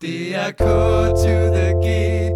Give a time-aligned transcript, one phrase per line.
[0.00, 0.58] Det er K
[1.22, 1.86] to the G,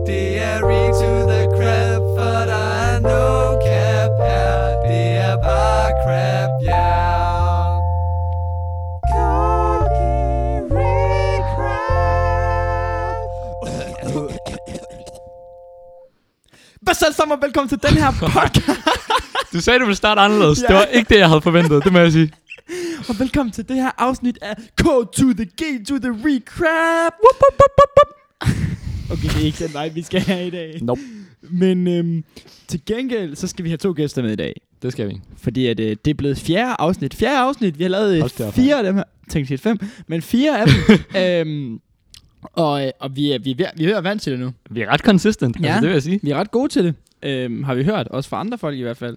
[0.07, 4.83] det er re to the crap, for der er no cap her.
[4.89, 6.95] Det er bare crap, ja.
[16.83, 18.81] Hvad så sammen, og velkommen til den her podcast.
[19.53, 20.63] Du sagde, du ville starte anderledes.
[20.63, 20.67] Ja.
[20.67, 22.33] Det var ikke det, jeg havde forventet, det må jeg sige.
[23.09, 27.13] Og velkommen til det her afsnit af K to the G to the recap.
[27.25, 28.11] Wup, wup, wup, wup, wup.
[29.13, 30.79] Okay, det er ikke den vej, vi skal have i dag.
[30.83, 31.01] Nope.
[31.43, 32.25] Men øhm,
[32.69, 34.61] til gengæld, så skal vi have to gæster med i dag.
[34.83, 35.21] Det skal vi.
[35.37, 37.15] Fordi at, øh, det er blevet fjerde afsnit.
[37.15, 37.79] Fjerde afsnit.
[37.79, 39.05] Vi har lavet Hold da øh, op, fire af dem her.
[39.31, 39.79] Tænk sige fem.
[40.07, 40.99] Men fire af dem.
[41.23, 41.81] øhm,
[42.43, 44.41] og, øh, og vi er, vi, er, ved- vi er ved at vant til det
[44.41, 44.53] nu.
[44.71, 45.67] Vi er ret consistent, Ja.
[45.67, 46.21] altså, det vil jeg sige.
[46.23, 48.09] Vi er ret gode til det, øhm, har vi hørt.
[48.09, 49.17] Også fra andre folk i hvert fald.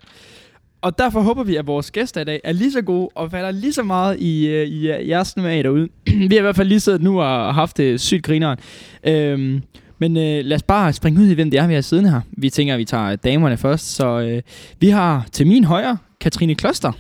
[0.82, 3.52] Og derfor håber vi, at vores gæster i dag er lige så gode og falder
[3.52, 5.88] lige så meget i, øh, i øh, jeres smag derude.
[6.30, 8.58] vi har i hvert fald lige siddet nu og haft det sygt grineren.
[9.04, 9.62] Øhm,
[10.00, 12.22] men øh, lad os bare springe ud i, hvem det er, vi har siddende her.
[12.32, 13.96] Vi tænker, at vi tager damerne først.
[13.96, 14.42] Så øh,
[14.80, 16.92] vi har til min højre Katrine Kloster.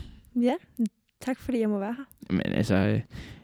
[0.41, 0.53] Ja,
[1.25, 2.33] tak fordi jeg må være her.
[2.35, 2.99] Men altså, øh,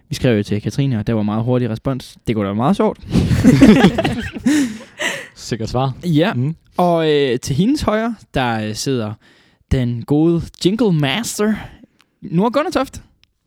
[0.09, 2.17] vi skrev jo til Katrine, og der var meget hurtig respons.
[2.27, 2.99] Det kunne da være meget sjovt.
[5.35, 5.93] Sikkert svar.
[6.03, 6.55] Ja, Mm.
[6.77, 9.13] Og øh, til hendes højre, der øh, sidder
[9.73, 11.53] den gode Jingle Master,
[12.21, 13.01] Nora Gunnetoft.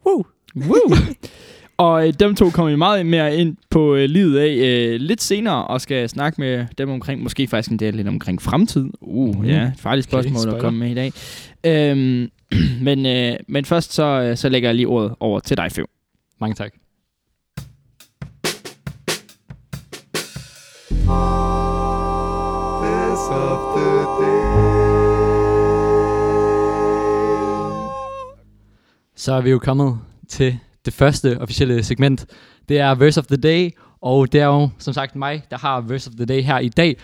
[0.06, 0.24] Woo!
[0.56, 0.96] Woo!
[1.78, 5.22] og øh, dem to kommer vi meget mere ind på øh, livet af øh, lidt
[5.22, 8.86] senere, og skal snakke med dem omkring, måske faktisk en del lidt omkring fremtid.
[9.00, 9.44] Uh, Mhm.
[9.44, 10.60] ja, et farligt Okay, spørgsmål at spoiler.
[10.60, 11.12] komme med i dag.
[11.66, 12.28] Øhm,
[12.86, 15.86] men, øh, men først så, øh, så lægger jeg lige ordet over til dig, Fev.
[16.40, 16.72] Mange tak.
[22.82, 24.05] Best of the
[29.16, 32.26] Så er vi jo kommet til det første officielle segment.
[32.68, 35.80] Det er Verse of the Day, og det er jo som sagt mig, der har
[35.80, 36.96] Verse of the Day her i dag.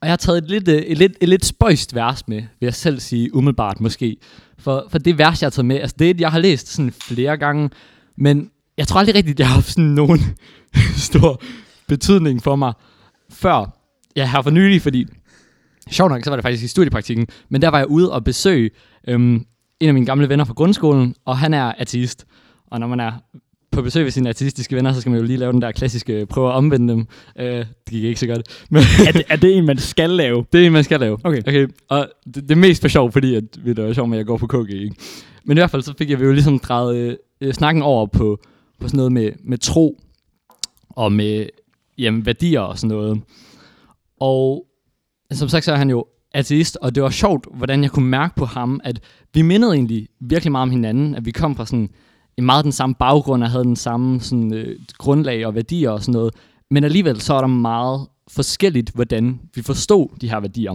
[0.00, 2.66] Og jeg har taget et lidt, øh, et lidt, et lidt spøjst vers med, vil
[2.66, 4.16] jeg selv sige umiddelbart måske.
[4.58, 6.68] For, for det vers, jeg har taget med, altså det er et, jeg har læst
[6.68, 7.70] sådan flere gange,
[8.16, 10.20] men jeg tror aldrig rigtigt, jeg har haft sådan nogen
[11.08, 11.42] stor
[11.88, 12.72] betydning for mig
[13.30, 13.78] før.
[14.16, 15.06] Ja, her for nylig, fordi
[15.90, 18.70] sjovt nok, så var det faktisk i studiepraktikken, men der var jeg ude og besøge
[19.08, 19.46] øhm,
[19.82, 22.26] en af mine gamle venner fra grundskolen, og han er ateist.
[22.66, 23.12] Og når man er
[23.72, 26.26] på besøg ved sine ateistiske venner, så skal man jo lige lave den der klassiske
[26.26, 27.06] prøve at omvende dem.
[27.38, 28.42] Øh, det gik ikke så godt.
[28.70, 30.44] Men er, det, er det en, man skal lave?
[30.52, 31.18] det er en, man skal lave.
[31.24, 31.40] Okay.
[31.40, 31.68] okay.
[31.88, 34.36] Og det, det er mest for sjov, fordi at, det er sjovt at jeg går
[34.36, 34.70] på KG.
[34.70, 34.94] Ikke?
[35.44, 38.40] Men i hvert fald, så fik jeg jo ligesom drejet øh, øh, snakken over på,
[38.80, 40.00] på sådan noget med, med tro
[40.90, 41.46] og med
[41.98, 43.20] jamen, værdier og sådan noget.
[44.20, 44.66] Og
[45.32, 48.34] som sagt, så er han jo ateist, og det var sjovt, hvordan jeg kunne mærke
[48.34, 49.00] på ham, at
[49.34, 51.88] vi mindede egentlig virkelig meget om hinanden, at vi kom fra sådan
[52.36, 56.00] en meget den samme baggrund, og havde den samme sådan, øh, grundlag og værdier og
[56.00, 56.34] sådan noget.
[56.70, 60.74] Men alligevel så er der meget forskelligt, hvordan vi forstod de her værdier.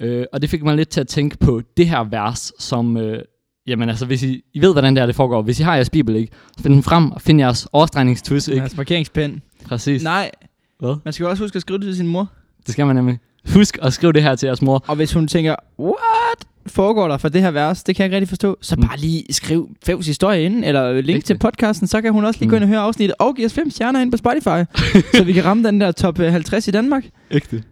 [0.00, 3.22] Øh, og det fik mig lidt til at tænke på det her vers, som, øh,
[3.66, 5.42] jamen altså, hvis I, I ved, hvordan det er, det foregår.
[5.42, 6.32] Hvis I har jeres bibel, ikke?
[6.56, 8.62] Så find den frem og find jeres overstregningstus, ikke?
[8.62, 9.40] Altså parkeringspind.
[9.64, 10.02] Præcis.
[10.02, 10.30] Nej,
[10.78, 10.96] Hvad?
[11.04, 12.32] man skal jo også huske at skrive det til sin mor.
[12.66, 13.18] Det skal man nemlig.
[13.54, 14.84] Husk at skrive det her til jeres mor.
[14.86, 18.16] Og hvis hun tænker, what foregår der for det her vers, det kan jeg ikke
[18.16, 18.82] rigtig forstå, så Mm.
[18.86, 21.24] bare lige skriv Fevs historie ind, eller link Rigtigt.
[21.26, 22.56] til podcasten, så kan hun også lige gå Mm.
[22.56, 24.64] ind og høre afsnittet, og give os fem stjerner ind på Spotify,
[25.16, 27.62] så vi kan ramme den der top øh, 50 i Danmark, Ægte.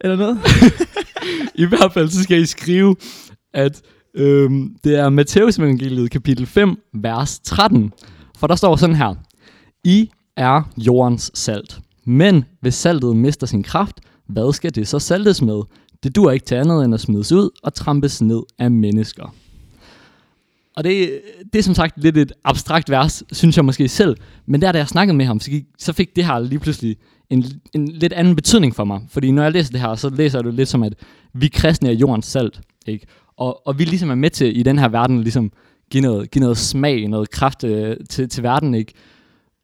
[0.00, 0.38] eller noget.
[1.54, 2.96] I hvert fald, så skal I skrive,
[3.54, 3.82] at
[4.14, 7.92] øhm, det er Matteus evangeliet kapitel 5, vers 13.
[8.38, 9.14] For der står sådan her.
[9.84, 11.78] I er jordens salt.
[12.04, 15.62] Men hvis saltet mister sin kraft, hvad skal det så saltes med?
[16.02, 19.34] Det dur ikke til andet end at smides ud og trampes ned af mennesker.
[20.76, 21.20] Og det,
[21.52, 24.16] det er som sagt lidt et abstrakt vers, synes jeg måske selv.
[24.46, 26.96] Men der, da jeg snakkede med ham, så, gik, så fik det her lige pludselig
[27.30, 29.00] en, en lidt anden betydning for mig.
[29.08, 30.94] Fordi når jeg læser det her, så læser jeg det lidt som, at
[31.34, 32.60] vi kristne er jordens salt.
[32.86, 33.06] Ikke?
[33.36, 35.52] Og, og vi ligesom er med til i den her verden ligesom
[35.90, 38.74] give noget, give noget smag, noget kraft øh, til, til verden.
[38.74, 38.92] Ikke?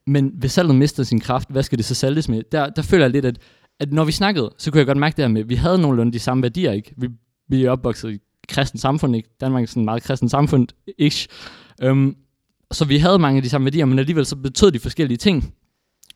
[0.06, 2.42] Men hvis saltet mister sin kraft, hvad skal det så saltes med?
[2.52, 3.38] Der, der føler jeg lidt, at,
[3.80, 5.78] at når vi snakkede, så kunne jeg godt mærke det her med, at vi havde
[5.78, 6.72] nogenlunde de samme værdier.
[6.72, 6.94] Ikke?
[6.96, 7.08] Vi,
[7.48, 8.18] vi er opvokset i
[8.48, 9.28] kristen samfund, ikke?
[9.40, 10.68] Danmark er sådan meget kristen samfund,
[10.98, 11.28] ish.
[11.82, 12.16] Um, øhm,
[12.72, 15.54] så vi havde mange af de samme værdier, men alligevel så betød de forskellige ting.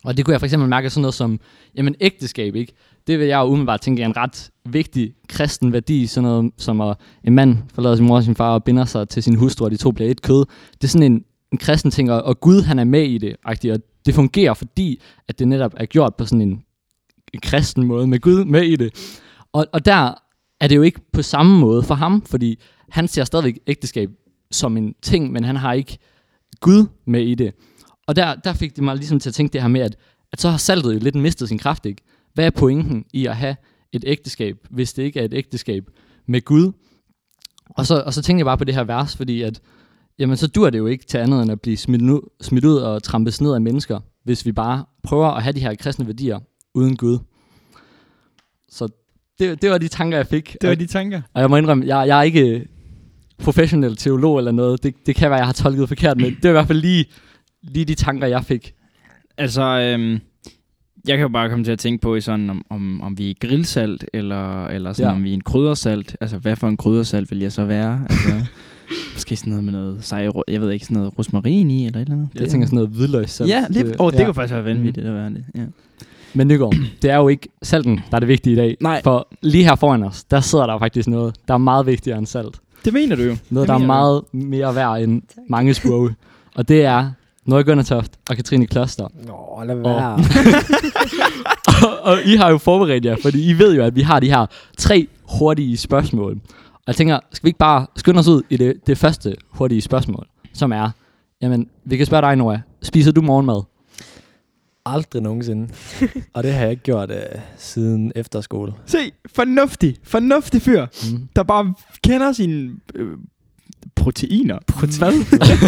[0.05, 1.41] Og det kunne jeg for eksempel mærke sådan noget som,
[1.75, 2.73] jamen ægteskab, ikke?
[3.07, 6.81] Det vil jeg jo umiddelbart tænke er en ret vigtig kristen værdi, sådan noget som
[6.81, 9.65] at en mand forlader sin mor og sin far og binder sig til sin hustru,
[9.65, 10.45] og de to bliver et kød.
[10.73, 13.37] Det er sådan en, en kristen ting, og, og Gud han er med i det,
[13.45, 13.63] og
[14.07, 16.63] det fungerer, fordi at det netop er gjort på sådan en
[17.39, 19.19] kristen måde, med Gud med i det.
[19.53, 20.15] Og, og der
[20.61, 24.11] er det jo ikke på samme måde for ham, fordi han ser stadigvæk ægteskab
[24.51, 25.99] som en ting, men han har ikke
[26.61, 27.55] Gud med i det.
[28.07, 29.97] Og der, der fik det mig ligesom til at tænke det her med, at,
[30.33, 32.03] at så har saltet jo lidt mistet sin kraft, ikke?
[32.35, 33.57] Hvad er pointen i at have
[33.93, 35.91] et ægteskab, hvis det ikke er et ægteskab
[36.27, 36.73] med Gud?
[37.71, 39.61] Og så, og så tænkte jeg bare på det her vers, fordi at,
[40.19, 42.77] jamen så dur det jo ikke til andet end at blive smidt, nu, smidt ud
[42.77, 46.39] og trampes ned af mennesker, hvis vi bare prøver at have de her kristne værdier
[46.75, 47.19] uden Gud.
[48.69, 48.89] Så
[49.39, 50.57] det, det var de tanker, jeg fik.
[50.61, 51.23] Det var de tanker.
[51.35, 52.67] og jeg må indrømme, jeg, jeg er ikke
[53.39, 54.83] professionel teolog eller noget.
[54.83, 57.05] Det, det kan være, jeg har tolket forkert, men det var i hvert fald lige,
[57.63, 58.75] lige de tanker, jeg fik.
[59.39, 60.13] Altså, øhm,
[61.09, 63.31] jeg kan jo bare komme til at tænke på, i sådan, om, om, om vi
[63.31, 65.17] er grillsalt, eller, eller sådan, Ja.
[65.17, 66.17] om vi er en kryddersalt.
[66.21, 68.07] Altså, hvad for en kryddersalt vil jeg så være?
[68.11, 68.47] Altså,
[69.15, 72.05] måske sådan noget med noget sej, jeg ved ikke, sådan noget rosmarin i, eller et
[72.05, 72.29] eller andet.
[72.35, 73.51] Jeg tænker sådan noget hvidløgssalt.
[73.51, 74.25] Ja, det, oh, det ja.
[74.25, 75.45] kunne faktisk være vanvittigt at være det.
[75.55, 75.65] Ja.
[76.35, 78.77] Men Nygaard, det er jo ikke salten, der er det vigtige i dag.
[78.81, 79.01] Nej.
[79.05, 82.27] For lige her foran os, der sidder der faktisk noget, der er meget vigtigere end
[82.27, 82.61] salt.
[82.85, 83.37] Det mener du jo.
[83.51, 84.01] Noget, Det der er mener du.
[84.01, 86.11] meget mere værd end mange sprog.
[86.55, 87.11] Og det er
[87.47, 89.09] Norge Gunnertoft og Katrine Kloster.
[89.27, 89.85] Nå, lad være.
[89.85, 90.19] være.
[91.91, 94.27] og, og I har jo forberedt jer, fordi I ved jo, at vi har de
[94.31, 94.47] her
[94.79, 95.07] tre
[95.39, 96.33] hurtige spørgsmål.
[96.75, 99.81] Og jeg tænker, skal vi ikke bare skynde os ud i det, det første hurtige
[99.81, 100.91] spørgsmål, som er,
[101.43, 102.59] jamen, vi kan spørge dig, Nora.
[102.83, 103.63] Spiser du morgenmad?
[104.87, 105.69] Aldrig nogensinde.
[106.35, 107.17] Og det har jeg ikke gjort uh,
[107.57, 108.73] siden efterskole.
[108.87, 108.99] Se,
[109.35, 111.29] fornuftig, fornuftig fyr, Mm.
[111.37, 111.75] der bare
[112.05, 113.17] kender sine øh,
[113.97, 114.59] proteiner.
[114.99, 115.13] Hvad?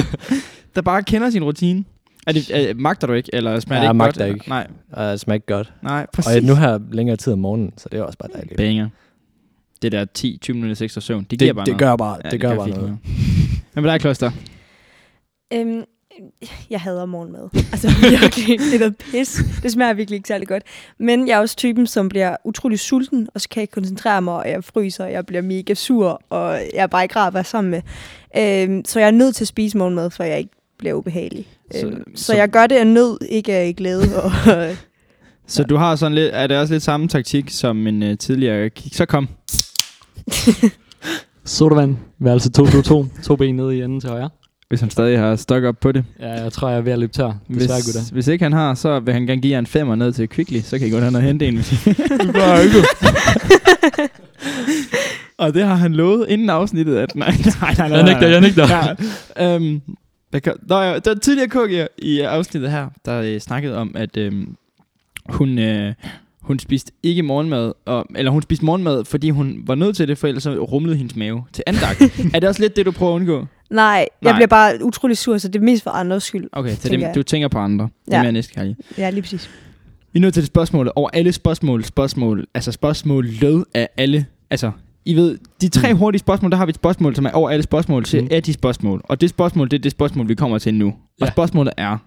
[0.74, 1.84] der bare kender sin rutine.
[2.26, 4.18] Er det, er, magter du ikke, eller smager Ja, det ikke jeg godt?
[4.18, 4.48] magter ikke.
[4.48, 5.72] Nej, Og det smager ikke godt.
[5.82, 6.32] nej, Og præcis.
[6.34, 8.56] jeg, nu har jeg længere tid om morgenen, så det er også bare dejligt.
[8.56, 8.88] Banger.
[9.82, 11.78] Det der 10-20 minutter ekstra søvn, det giver Det, bare det noget.
[11.78, 12.98] gør bare, Ja, det gør gør bare fint noget.
[13.74, 14.30] Men med dig, Kloster?
[15.52, 15.82] Øhm,
[16.70, 17.48] jeg hader morgenmad.
[17.72, 19.40] Altså virkelig, det er noget pis.
[19.62, 20.62] Det smager virkelig ikke særlig godt.
[20.98, 24.22] Men jeg er også typen, som bliver utrolig sulten, og så kan jeg ikke koncentrere
[24.22, 27.26] mig, og jeg fryser, og jeg bliver mega sur, og jeg er bare ikke rar
[27.26, 27.82] at være sammen med.
[28.36, 31.46] Øhm, så jeg er nødt til at spise morgenmad, for jeg ikke bliver ubehagelig.
[31.72, 34.22] Så- øhm, så, så- så jeg gør det af nød, ikke af glæde.
[34.22, 34.32] Og,
[35.46, 38.70] Så du har sådan lidt, er det også lidt samme taktik som en uh, tidligere
[38.70, 38.94] kick?
[38.94, 39.28] Så kom.
[41.44, 44.30] Sodavand, værelse 222, to ben nede i enden til højre.
[44.72, 46.04] Hvis han stadig har stok op på det.
[46.20, 47.32] Ja, jeg tror, jeg er ved at løbe tør.
[47.48, 48.12] Desværre, Hvis, gutter.
[48.12, 50.60] hvis ikke han har, så vil han gerne give jer en femmer ned til Kvickly,
[50.60, 51.58] så kan I gå hen og hente en.
[55.38, 58.40] og det har han lovet inden afsnittet, at nej, nej, nej, nej, Jeg nægter, jeg
[58.40, 58.96] nægter.
[59.36, 59.80] Ja, øhm,
[60.32, 63.92] der, kan, der, er, der er tidligere KG i afsnittet her, der øh, snakkede om,
[63.94, 64.56] at øhm,
[65.28, 65.94] hun, øh,
[66.42, 70.18] hun spiste ikke morgenmad, og, eller hun spiste morgenmad, fordi hun var nødt til det,
[70.18, 72.00] for ellers rumlede hendes mave til andagt.
[72.34, 73.46] er det også lidt det, du prøver at undgå?
[73.70, 74.32] nej, jeg Nej.
[74.32, 76.48] bliver bare utrolig sur, så det er mest for andres skyld.
[76.52, 77.88] Okay, så det, du tænker på andre.
[78.06, 78.76] Det er mere næstekærlig.
[78.98, 79.50] Ja, lige præcis.
[80.12, 80.92] Vi er nødt til det spørgsmål.
[80.96, 84.26] Over alle spørgsmål, spørgsmål, altså spørgsmål lød af alle.
[84.50, 84.70] Altså,
[85.04, 85.98] I ved, de tre Mm.
[85.98, 88.28] hurtige spørgsmål, der har vi et spørgsmål, som er over alle spørgsmål til Mm.
[88.30, 89.00] af de spørgsmål.
[89.04, 90.86] Og det spørgsmål, det er det spørgsmål, vi kommer til nu.
[91.20, 91.24] Ja.
[91.24, 91.98] Og spørgsmålet er,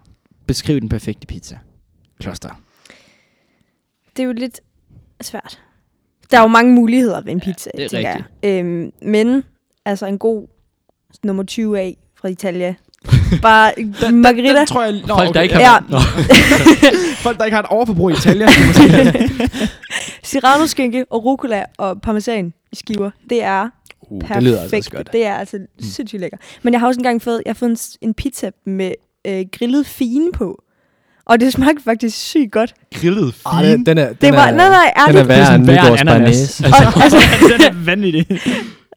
[0.48, 1.58] beskriv den perfekte pizza.
[2.20, 2.50] Kloster.
[4.18, 4.60] Det er jo lidt
[5.22, 5.62] svært.
[6.32, 8.24] Der er jo mange muligheder ved en pizza, det er jeg.
[8.44, 9.44] Øhm, men
[9.86, 10.48] altså en god
[11.24, 12.76] nummer 20 af fra Italia.
[13.42, 13.74] Bare
[14.12, 14.60] margarita.
[14.60, 14.94] Den tror jeg...
[15.08, 15.62] Nå, Folk, der ikke har...
[15.62, 15.80] Ja.
[15.90, 16.00] Nå.
[17.26, 18.48] Folk, der ikke har et overforbrug i have-
[20.24, 23.12] Serrano skinke og rucola og parmesan i skiver.
[23.30, 23.70] Det er
[24.10, 24.36] Uh, perfekt.
[24.36, 25.10] det lyder altså godt.
[25.14, 26.38] Det er altså sindssygt lækker.
[26.64, 27.70] Men jeg har også engang fået, jeg har fået
[28.02, 28.92] en, en pizza med
[29.28, 30.64] øh, grillet fine på.
[31.26, 32.74] Og det smagte faktisk sygt godt.
[32.96, 35.28] Grillet Ah, den, den er, den Det var, er, nej, nej, den er ærligt.
[35.28, 36.62] værre end værre Nygaards end ananas.
[36.62, 36.96] Barnæs.
[36.96, 37.18] Og, altså,
[37.58, 38.26] den er vanvittig.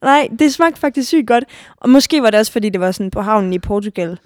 [0.03, 1.43] nej, det smagte faktisk sygt godt.
[1.77, 4.17] Og måske var det også, fordi det var sådan på havnen i Portugal,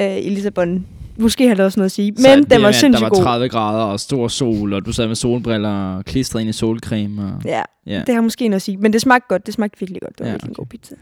[0.00, 0.86] øh, i Lissabon.
[1.16, 2.12] Måske har det også noget at sige.
[2.12, 3.22] Men den var sindssygt Der var god.
[3.24, 7.22] 30 grader og stor sol, og du sad med solbriller og klistret ind i solcreme.
[7.22, 7.42] Og...
[7.44, 8.02] Ja, Ja.
[8.06, 8.76] det har måske noget at sige.
[8.76, 9.46] Men det smagte godt.
[9.46, 10.18] Det smagte virkelig godt.
[10.18, 10.56] Det var Ja, virkelig en okay.
[10.58, 10.94] god pizza.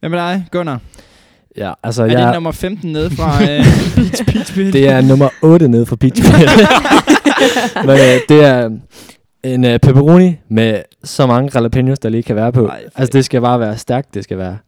[0.00, 0.78] Hvad med dig, Gunnar?
[1.60, 3.48] Ja, altså, Er det jeg, nummer 15 nede fra øh,
[3.96, 4.72] Peach Peach Pit?
[4.72, 6.48] det er nummer 8 nede fra Peach Pit.
[7.86, 8.70] Men øh, det er
[9.42, 12.66] en øh, pepperoni med så mange jalapenos, der lige kan være på.
[12.66, 14.58] Ej, altså, det skal bare være stærkt, det skal være.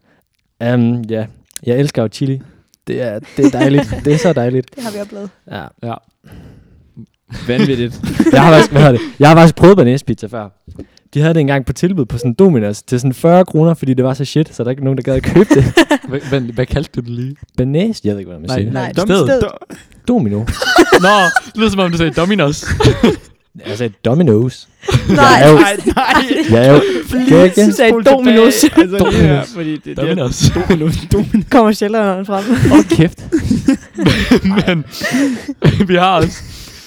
[0.75, 1.27] Um, ja,
[1.67, 2.41] jeg elsker jo chili.
[2.87, 3.95] Det er, det er dejligt.
[4.05, 4.75] det er så dejligt.
[4.75, 5.31] Det har vi oplevet.
[5.51, 5.65] Ja.
[5.83, 5.95] Ja.
[7.49, 8.01] Vanvittigt.
[8.33, 9.01] Jeg har faktisk, hvad det?
[9.19, 10.49] Jeg har faktisk prøvet banæs pizza før.
[11.15, 14.05] De havde det engang på tilbud på sådan Dominos til sådan 40 kroner, fordi det
[14.05, 15.65] var så shit, så der er ikke nogen, der gad at købe det.
[16.09, 17.37] Hvad, hvad, hvad kaldte du det lige?
[17.57, 18.01] Banæs?
[18.05, 18.73] Jeg ved ikke, hvordan man Nej, siger det.
[18.73, 18.83] nej.
[18.83, 19.41] Nej, Dum dumt sted.
[19.41, 19.77] sted.
[20.09, 20.39] Domino.
[21.03, 21.09] Nå,
[21.47, 22.65] det lyder som om du sagde Dominos.
[23.69, 24.67] Jeg sagde Domino's.
[25.09, 26.05] Nej, Jeg er jo, Nej, nej.
[26.51, 26.81] jeg er jo
[27.29, 27.67] Kan ikke?
[27.67, 28.65] Du sagde Dominos.
[28.65, 29.15] Altså, Dominos.
[29.21, 30.51] her, fordi det, det er Dominos.
[30.55, 30.97] Dominos.
[31.13, 31.47] Dominos.
[31.51, 32.45] kommer sjældnere frem.
[32.71, 33.25] Hold kæft.
[34.67, 34.85] Men
[35.89, 36.39] vi har også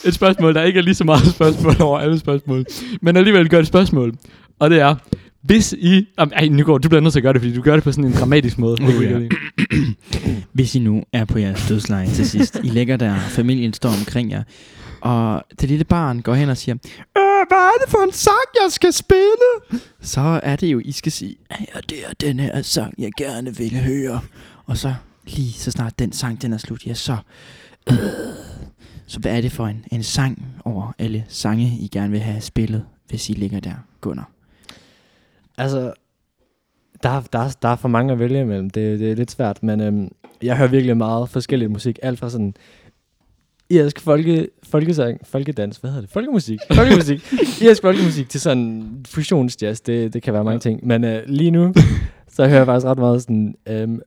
[0.05, 2.65] et spørgsmål, der ikke er lige så meget spørgsmål over alle spørgsmål.
[3.01, 4.13] Men alligevel gør et spørgsmål.
[4.59, 4.95] Og det er,
[5.41, 6.07] hvis I...
[6.19, 7.91] Jamen, ej, Nygaard, du bliver nødt til at gøre det, fordi du gør det på
[7.91, 8.77] sådan en dramatisk måde.
[8.81, 9.19] Oh, ja.
[10.53, 14.31] Hvis I nu er på jeres dødsleje til sidst, I ligger der, familien står omkring
[14.31, 14.43] jer,
[15.01, 16.75] og det lille barn går hen og siger,
[17.17, 19.81] øh, hvad er det for en sang, jeg skal spille?
[20.01, 23.57] Så er det jo, I skal sige, ja, det er den her sang, jeg gerne
[23.57, 24.19] vil høre.
[24.65, 24.93] Og så
[25.27, 27.17] lige så snart den sang, den er slut, ja, så...
[27.91, 27.97] Øh,
[29.07, 32.41] så hvad er det for en, en sang over alle sange, I gerne vil have
[32.41, 34.29] spillet, hvis I ligger der, Gunnar?
[35.57, 35.93] Altså,
[37.03, 38.69] der, er- der, er- der er for mange at vælge imellem.
[38.69, 40.11] Det, det er lidt svært, men øhm,
[40.43, 41.99] jeg hører virkelig meget forskellig musik.
[42.01, 42.53] Alt fra sådan
[43.69, 46.09] irsk folke, folkesang, folkedans, hvad hedder det?
[46.11, 46.59] Folkemusik.
[46.75, 47.33] Folkemusik.
[47.61, 49.79] irsk folkemusik til sådan fusionsjazz.
[49.81, 50.87] Det, det kan være mange ting.
[50.87, 51.73] Men øh, lige nu,
[52.29, 53.99] så hører jeg faktisk ret meget sådan øhm,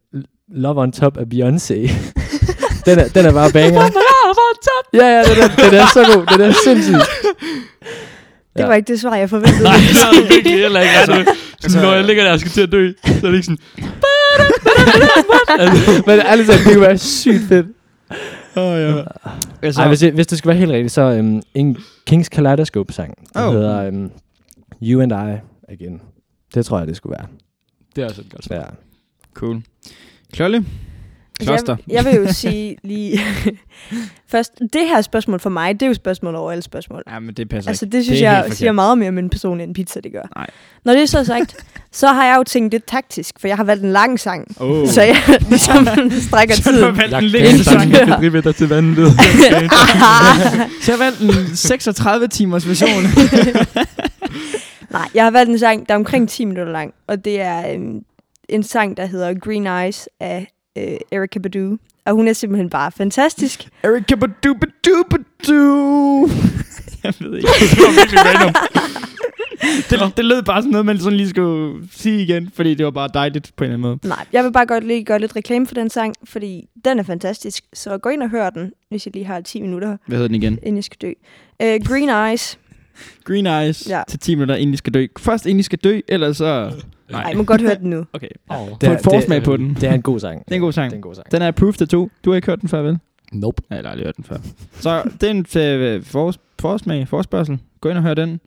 [0.49, 1.75] Love on Top af Beyoncé.
[2.87, 3.81] den, er, den er bare banger.
[4.92, 6.26] Ja, ja, den er, den er så god.
[6.38, 6.95] Den er sindssyg.
[6.95, 8.66] Det Ja.
[8.66, 9.62] var ikke det svar, jeg forventede.
[9.62, 10.95] Nej, det er det virkelig heller ikke.
[10.95, 13.35] Altså, altså- sådan, når jeg ligger der og skal til at dø, så er det
[13.35, 13.59] ikke sådan...
[16.07, 17.66] Men ærligt talt, det kunne være sygt fedt.
[18.57, 19.02] Åh, oh, ja.
[19.62, 21.76] Altså, Ej, hvis, det, hvis det skal være helt rigtigt, så um, en
[22.07, 23.49] Kings Kaleidoscope-sang, der Oh.
[23.49, 23.54] oh.
[23.54, 24.11] hedder um,
[24.83, 25.38] You and I
[25.73, 26.00] Again.
[26.54, 27.26] Det tror jeg, det skulle være.
[27.97, 28.57] Det er også et godt svar.
[28.57, 28.62] Ja.
[29.35, 29.62] cool.
[30.33, 30.64] Klolle?
[31.40, 31.76] Kloster?
[31.88, 33.21] Jeg, jeg vil jo sige lige...
[34.30, 37.02] Først, det her spørgsmål for mig, det er jo spørgsmål over alle spørgsmål.
[37.11, 37.97] Ja, men det passer Altså, ikke.
[37.97, 40.23] det synes Det jeg siger meget mere om en person, end pizza det gør.
[40.37, 40.47] Nej.
[40.85, 41.57] Når det er så sagt,
[41.92, 44.47] så har jeg jo tænkt lidt taktisk, for jeg har valgt en lang sang.
[44.61, 44.88] Oh.
[44.88, 45.16] Så jeg
[45.50, 45.87] ligesom
[46.21, 46.97] strækker Så du har tiden.
[46.99, 49.12] valgt en længere sang, jeg kan drive dig til vandet.
[50.83, 53.02] Så jeg har valgt en 36 timers version.
[54.90, 57.73] Nej, jeg har valgt en sang, der er omkring 10 minutter lang, og det er
[57.75, 58.00] øhm,
[58.49, 60.47] en sang, der hedder Green Eyes af
[60.78, 61.78] øh, Erykah Badu.
[62.04, 63.68] Og hun er simpelthen bare fantastisk.
[63.82, 66.28] Erika Badu Badu Badu.
[67.04, 67.49] Jeg ved ikke.
[67.61, 68.54] Det var virkelig random.
[69.90, 72.90] det, det lød bare sådan noget, man sådan lige skulle sige igen, fordi det var
[72.90, 74.08] bare dejligt på en eller anden måde.
[74.16, 77.02] Nej, jeg vil bare godt lige gøre lidt reklame for den sang, fordi den er
[77.02, 77.64] fantastisk.
[77.73, 80.35] Så gå ind og hør den, hvis jeg lige har 10 minutter, Hvad hedder den
[80.42, 80.52] igen?
[80.62, 81.12] inden jeg skal dø.
[81.62, 82.58] Uh, Green Eyes.
[83.25, 84.02] Green Eyes Ja.
[84.08, 85.06] til 10 minutter, inden de skal dø.
[85.18, 86.73] Først inden de skal dø, ellers så...
[87.10, 88.04] Nej, jeg må godt høre den nu.
[88.12, 88.28] Okay.
[88.50, 88.68] Oh.
[88.84, 89.74] Få et forsmag på den.
[89.74, 90.44] Det er en god sang.
[90.44, 90.90] Det er en god sang.
[90.90, 91.32] Det er en god sang.
[91.32, 92.10] Den er approved af to.
[92.24, 92.98] Du har ikke hørt den før, vel?
[93.32, 93.62] Nope.
[93.70, 94.36] Nej, jeg har aldrig hørt den før.
[94.72, 95.46] Så det er en
[95.80, 97.58] øh, for, forsmag, forspørgsel.
[97.80, 98.40] Gå ind og hør den.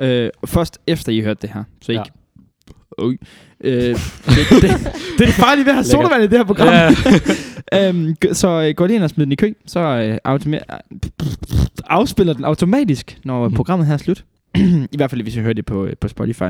[0.00, 1.64] Øh, først efter I har hørt det her.
[1.82, 2.04] Så ikke...
[2.98, 3.04] Ja.
[3.64, 6.66] Øh, det, det, det, er det farlige ved at have sodavand i det her program.
[6.68, 6.90] Ja.
[7.88, 10.78] øhm, så øh, gå lige ind og smid den i kø, så øh, automa-
[11.86, 13.56] afspiller den automatisk, når Mhm.
[13.56, 14.24] programmet her er slut.
[14.92, 16.42] I hvert fald, hvis I hører det på, øh, på Spotify.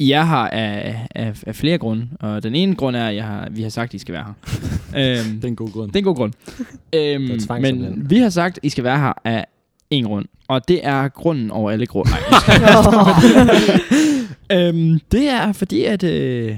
[0.00, 3.48] Jeg har af, af, af flere grunde, og den ene grund er, at jeg har,
[3.50, 4.32] vi har sagt, at I skal være her.
[5.20, 5.88] øhm, Det er en god grund.
[5.88, 6.32] det er en god grund.
[6.92, 9.46] øhm, men vi har sagt, at I skal være her af
[9.90, 10.24] en grund.
[10.48, 12.10] Og det er grunden over alle grunde.
[14.52, 16.56] øhm, det er fordi, at øh,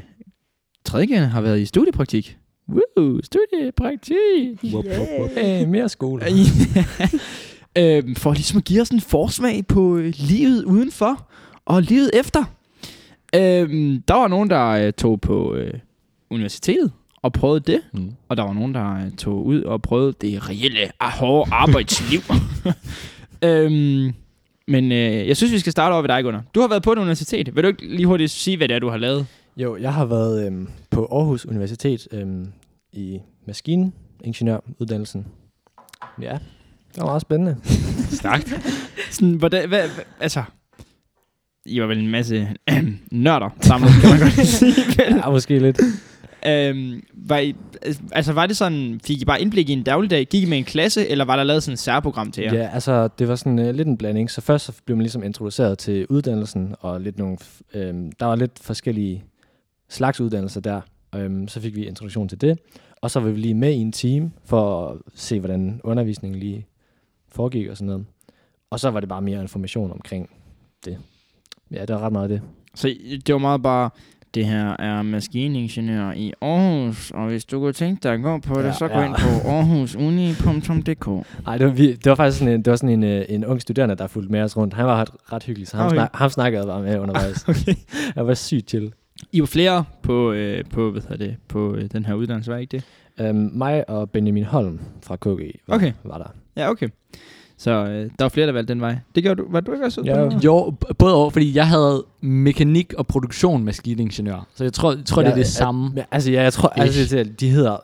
[0.85, 2.37] tredje har været i studiepraktik.
[2.68, 4.75] Woo, studiepraktik.
[4.75, 5.30] Wup, wup, wup.
[5.37, 6.23] Hey, mere skole.
[7.78, 11.28] øhm, for ligesom at give os en forsmag på øh, livet udenfor
[11.66, 12.45] og livet efter.
[13.35, 15.75] Øhm, der var nogen, der øh, tog på øh,
[16.30, 16.92] universitetet
[17.23, 17.80] og prøvede det.
[17.92, 18.12] Mm.
[18.28, 22.20] Og der var nogen, der øh, tog ud og prøvede det reelle ah, hårde arbejdsliv.
[23.49, 24.14] øhm,
[24.68, 26.42] men øh, jeg synes, vi skal starte over ved dig, Gunnar.
[26.54, 27.56] Du har været på et universitet.
[27.56, 29.26] Vil du ikke lige hurtigt sige, hvad det er, du har lavet?
[29.56, 32.52] Jo, jeg har været øhm, på Aarhus Universitet øhm,
[32.92, 35.26] i maskiningeniøruddannelsen.
[36.23, 36.38] Ja,
[36.94, 37.56] det var meget spændende.
[38.20, 38.54] Stærkt.
[39.11, 40.42] Sådan, hvordan, hvad, hvad, altså,
[41.69, 42.49] I var vel en masse
[43.11, 44.73] nørder samlet, kan man godt sige.
[44.99, 45.81] Ja, måske lidt.
[46.47, 47.55] øhm, var I,
[48.13, 50.27] altså, var det sådan, fik I bare indblik i en dagligdag?
[50.27, 52.55] Gik I med en klasse, eller var der lavet sådan et særprogram til jer?
[52.55, 54.31] Ja, altså, det var sådan uh, lidt en blanding.
[54.31, 57.37] Så først så blev man ligesom introduceret til uddannelsen, og lidt nogle,
[57.75, 59.25] øhm, der var lidt forskellige
[59.89, 60.81] slags uddannelser der.
[61.15, 62.59] Øhm, så fik vi introduktion til det.
[63.03, 66.67] Og så var vi lige med i en team, for at se, hvordan undervisningen lige
[67.33, 68.07] foregik og sådan noget.
[68.71, 70.31] Og så var det bare mere information omkring
[70.85, 70.99] det.
[71.73, 72.41] Ja, det var ret meget det.
[72.75, 72.95] Så
[73.27, 73.91] det var meget bare,
[74.35, 78.55] det her er maskiningeniør i Aarhus, og hvis du kunne tænke dig at gå på
[78.59, 79.07] det, Ja, så gå ja.
[79.07, 81.07] ind på aarhusuni.dk.
[81.47, 83.45] Nej, det var, vi, det var faktisk sådan en, det var sådan en, øh, en
[83.45, 84.75] ung studerende, der fulgte med os rundt.
[84.75, 85.97] Han var ret, ret hyggelig, så ham, Okay.
[85.97, 87.45] snak, ham snakkede jeg bare med undervejs.
[87.49, 87.75] Okay.
[88.17, 88.93] Jeg var sygt chill.
[89.33, 92.57] I var flere på, øh, på, hvad hedder det, på øh, den her uddannelse, var
[92.59, 92.83] ikke
[93.19, 93.31] det?
[93.31, 95.27] Um, mig og Benjamin Holm fra KG
[95.69, 95.93] var, Okay.
[96.05, 96.35] var der.
[96.57, 96.89] Ja, okay.
[97.59, 97.88] Så øh,
[98.19, 98.97] der var flere, der valgte den vej.
[99.15, 99.47] Det gjorde du.
[99.50, 100.29] Var du ikke også Ja?
[100.45, 104.47] Jo, både over, fordi jeg havde mekanik og produktion maskiningeniør.
[104.55, 105.93] Så jeg tror, jeg tror det er det samme.
[105.97, 107.77] Ja, altså, ja, jeg tror, altså, det- de hedder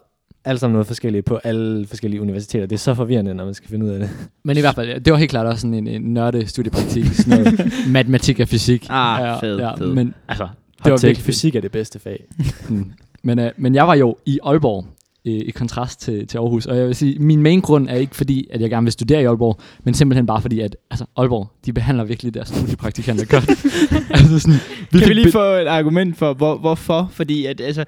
[0.45, 2.67] alle sammen noget forskelligt på alle forskellige universiteter.
[2.67, 4.11] Det er så forvirrende, når man skal finde ud af det.
[4.45, 7.05] Men i hvert fald, ja, det var helt klart også sådan en, en nørde studiepraktik.
[7.07, 8.87] Sådan noget matematik og fysik.
[8.91, 9.95] Ah, fed, fed.
[9.95, 10.49] Men altså,
[10.85, 12.25] Det var virkelig fysik er det bedste fag.
[12.69, 12.93] Mm.
[13.23, 14.87] Men, øh, men jeg var jo i Aalborg
[15.27, 16.67] øh, i kontrast til, til Aarhus.
[16.67, 19.23] Og jeg vil sige, min main grund er ikke fordi, at jeg gerne vil studere
[19.23, 23.49] i Aalborg, men simpelthen bare fordi, at altså, Aalborg, de behandler virkelig deres studiepraktikanter godt.
[24.21, 24.59] altså sådan,
[24.91, 27.09] Kan fik vi lige be- få et argument for, hvor, hvorfor?
[27.13, 27.85] Fordi at, altså,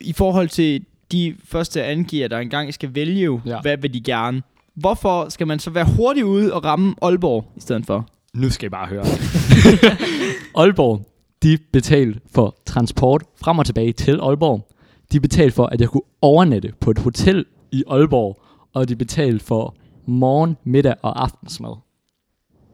[0.00, 3.40] i forhold til de første angiver, der engang skal vælge.
[3.46, 3.60] Ja.
[3.62, 4.42] hvad vil de gerne?
[4.74, 8.08] Hvorfor skal man så være hurtig ude og ramme Aalborg i stedet for?
[8.34, 9.04] Nu skal I bare høre.
[10.62, 11.06] Aalborg,
[11.42, 14.68] de betalte for transport frem og tilbage til Aalborg.
[15.12, 18.40] De betalte for, at jeg kunne overnatte på et hotel i Aalborg.
[18.74, 19.74] Og de betalte for
[20.06, 21.76] morgen, middag og aftensmad.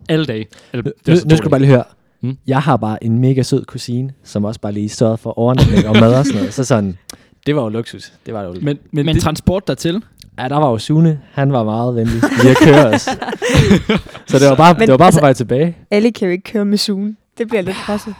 [0.08, 0.46] Alle dage.
[0.72, 1.84] Eller, det Nu, nu skal du bare lige høre.
[2.20, 2.38] Mm.
[2.46, 5.96] Jeg har bare en mega sød kusine, som også bare lige sørgede for overnatning og
[6.00, 6.54] mad og sådan noget.
[6.54, 6.98] Så sådan,
[7.46, 8.12] det var jo luksus.
[8.26, 10.02] Det var jo Men, men, Men, Men det, transport dertil?
[10.38, 11.20] Ja, der var jo Sune.
[11.32, 13.00] Han var meget venlig lige at køre os.
[14.30, 15.76] Så det var bare, Men det var bare altså- på vej tilbage.
[15.90, 17.16] Alle kan jo ikke køre med sugen.
[17.38, 18.14] Det bliver lidt presset.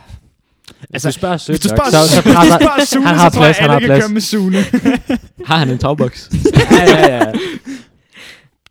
[0.95, 3.59] Altså, hvis du spørger sødt nok, så, så presser, spørger Sune, han har så plads,
[3.59, 4.05] han har kan plads.
[4.05, 4.59] køre med Sune.
[5.49, 6.31] har han en tagboks?
[6.71, 7.33] ja, ja, ja.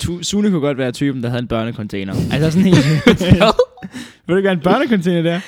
[0.03, 2.13] Tu- Sune kunne godt være typen, der havde en børnecontainer.
[2.31, 2.85] Altså sådan helt...
[4.27, 5.39] Vil du ikke have en børnecontainer der?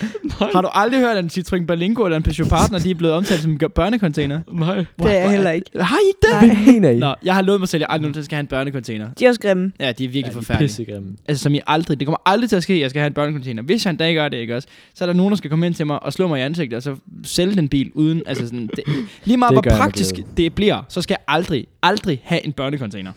[0.53, 3.15] Har du aldrig hørt, at en Citroën Berlingo eller en Peugeot Partner, de er blevet
[3.15, 4.39] omtalt som børnecontainer?
[4.51, 4.75] Nej.
[4.75, 5.69] Det er jeg heller ikke.
[5.79, 6.73] Har I ikke det?
[6.73, 6.97] Mener I?
[6.97, 9.09] Nå, jeg har lovet mig selv, at jeg aldrig nogensinde skal have en børnecontainer.
[9.19, 9.71] De er også grimme.
[9.79, 10.67] Ja, de er virkelig Ja, de er forfærdelige.
[10.67, 11.09] pissegrimme.
[11.27, 11.99] Altså, som I aldrig.
[11.99, 13.63] Det kommer aldrig til at ske, at jeg skal have en børnecontainer.
[13.63, 14.67] Hvis jeg en dag gør det, ikke også?
[14.95, 16.77] Så er der nogen, der skal komme ind til mig og slå mig i ansigtet,
[16.77, 18.21] og så sælge den bil uden...
[18.25, 18.83] Altså sådan, det,
[19.23, 23.11] lige meget Det hvor praktisk det bliver, så skal jeg aldrig, aldrig have en børnecontainer.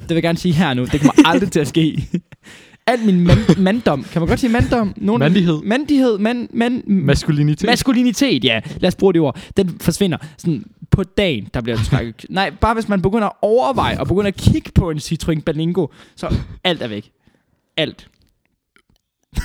[0.00, 0.84] Det vil jeg gerne sige her nu.
[0.84, 2.08] Det kommer aldrig til at ske.
[2.88, 4.04] Al min man- manddom.
[4.12, 4.94] Kan man godt sige manddom?
[4.96, 5.60] Nogen Mandighed.
[5.62, 6.18] Mandighed.
[6.18, 7.66] Man, man, Maskulinitet.
[7.66, 8.60] Maskulinitet, ja.
[8.80, 9.38] Lad os bruge det ord.
[9.56, 12.26] Den forsvinder sådan på dagen, der bliver trækket.
[12.30, 15.86] Nej, bare hvis man begynder at overveje og begynder at kigge på en Citroën Berlingo,
[16.16, 17.10] så alt er væk.
[17.76, 18.08] Alt.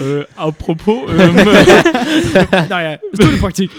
[0.00, 0.98] øh, apropos...
[1.12, 1.34] Øh,
[2.70, 3.70] Nå ja, studiepraktik.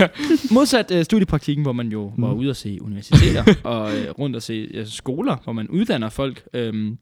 [0.54, 4.42] Modsat uh, studiepraktikken, hvor man jo var ude at se universiteter og uh, rundt at
[4.42, 6.98] se uh, skoler, hvor man uddanner folk, øhm,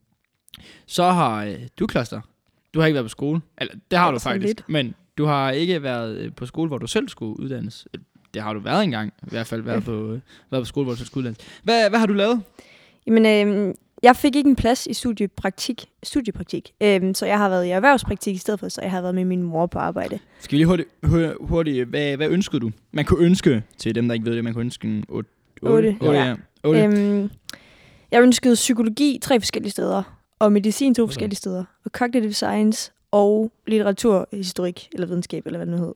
[0.86, 2.20] så har uh, du, Kloster,
[2.74, 3.40] du har ikke været på skole.
[3.58, 4.46] Eller, det har Ja, du faktisk.
[4.46, 4.62] lidt.
[4.68, 7.88] Men du har ikke været øh, på skole, hvor du selv skulle uddannes.
[8.34, 9.12] Det har du været engang.
[9.22, 11.38] I hvert fald været på, øh, været på skole, hvor du selv skulle uddannes.
[11.62, 12.42] Hvad, hvad har du lavet?
[13.06, 17.66] Jamen, øh, jeg fik ikke en plads i studiepraktik, studiepraktik øh, så jeg har været
[17.66, 20.18] i erhvervspraktik i stedet for, så jeg har været med min mor på arbejde.
[20.40, 22.70] Skal vi lige hurtigt, hurtigt, hurtigt hvad, hvad ønskede du?
[22.92, 25.30] Man kunne ønske, til dem, der ikke ved det, man kunne ønske en 8.
[25.62, 26.12] Otte, ja.
[26.12, 26.34] ja.
[26.64, 26.84] 8.
[26.84, 27.30] Øhm,
[28.10, 30.02] jeg ønskede psykologi tre forskellige steder,
[30.38, 35.80] og medicin to forskellige steder, og cognitive science og litteraturhistorik, eller videnskab, eller hvad det
[35.80, 35.94] nu hed.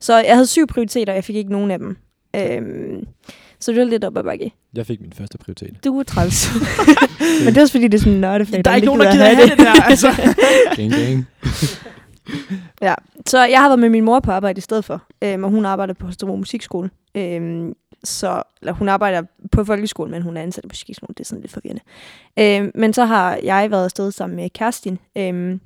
[0.00, 1.96] Så jeg havde syv prioriteter, og jeg fik ikke nogen af dem.
[2.36, 3.06] Øhm,
[3.62, 4.52] så det var lidt op ad bakke.
[4.74, 5.84] Jeg fik min første prioritet.
[5.84, 6.48] Du er træls.
[7.44, 8.64] Men det er også fordi, det er sådan en nørdefag.
[8.64, 10.08] der er ikke nogen, der gider have det der, altså.
[10.76, 11.26] gang, gang.
[12.82, 12.94] Ja,
[13.26, 15.64] så jeg har været med min mor på arbejde i stedet for, øhm, og hun
[15.64, 16.90] arbejder på Holstebro Musikskole.
[17.14, 19.22] Øhm, så, eller hun arbejder
[19.52, 21.14] på folkeskole, men hun er ansat på musikskolen.
[21.14, 21.82] Det er sådan lidt forvirrende.
[22.38, 25.60] Øhm, men så har jeg været afsted sammen med Kerstin, øhm,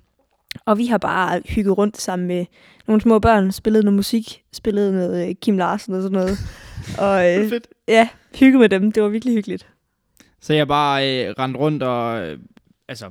[0.64, 2.46] og vi har bare hygget rundt sammen med
[2.86, 6.38] nogle små børn, spillet noget musik, spillet noget øh, Kim Larsen og sådan noget.
[7.06, 7.68] og øh, Fedt.
[7.88, 8.92] ja, hygget med dem.
[8.92, 9.68] Det var virkelig hyggeligt.
[10.40, 12.22] Så jeg bare øh, rendt rundt og...
[12.22, 12.38] Øh,
[12.88, 13.10] altså,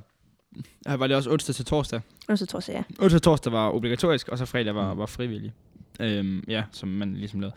[0.88, 2.02] her var det også onsdag til torsdag.
[2.36, 2.84] Så tror jeg, ja.
[2.90, 5.54] Onsdag til torsdag var obligatorisk, og så fredag var, var frivillig.
[6.00, 7.56] Øhm, ja, som man ligesom lavede.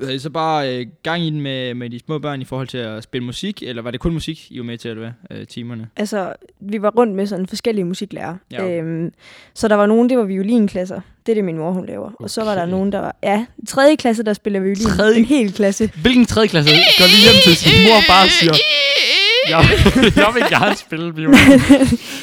[0.00, 2.68] Havde I så bare øh, gang i den med, med de små børn i forhold
[2.68, 5.38] til at spille musik, eller var det kun musik, I var med til, eller hvad,
[5.38, 5.88] øh, timerne?
[5.96, 8.36] Altså, vi var rundt med sådan forskellige musiklærer.
[8.50, 8.68] Ja.
[8.68, 9.12] Øhm,
[9.54, 11.00] så der var nogen, det var violinklasser.
[11.26, 12.10] Det er det, min mor, hun laver.
[12.20, 12.70] Og så var der Okay.
[12.70, 13.16] nogen, der var...
[13.22, 14.86] Ja, tredje klasse, der spiller violin.
[14.86, 15.18] Tredje?
[15.18, 15.90] En hel klasse.
[16.02, 18.52] Hvilken tredje klasse går lige hjem til sin mor og bare siger,
[19.50, 19.64] jeg,
[20.24, 21.38] jeg vil gerne spille violin.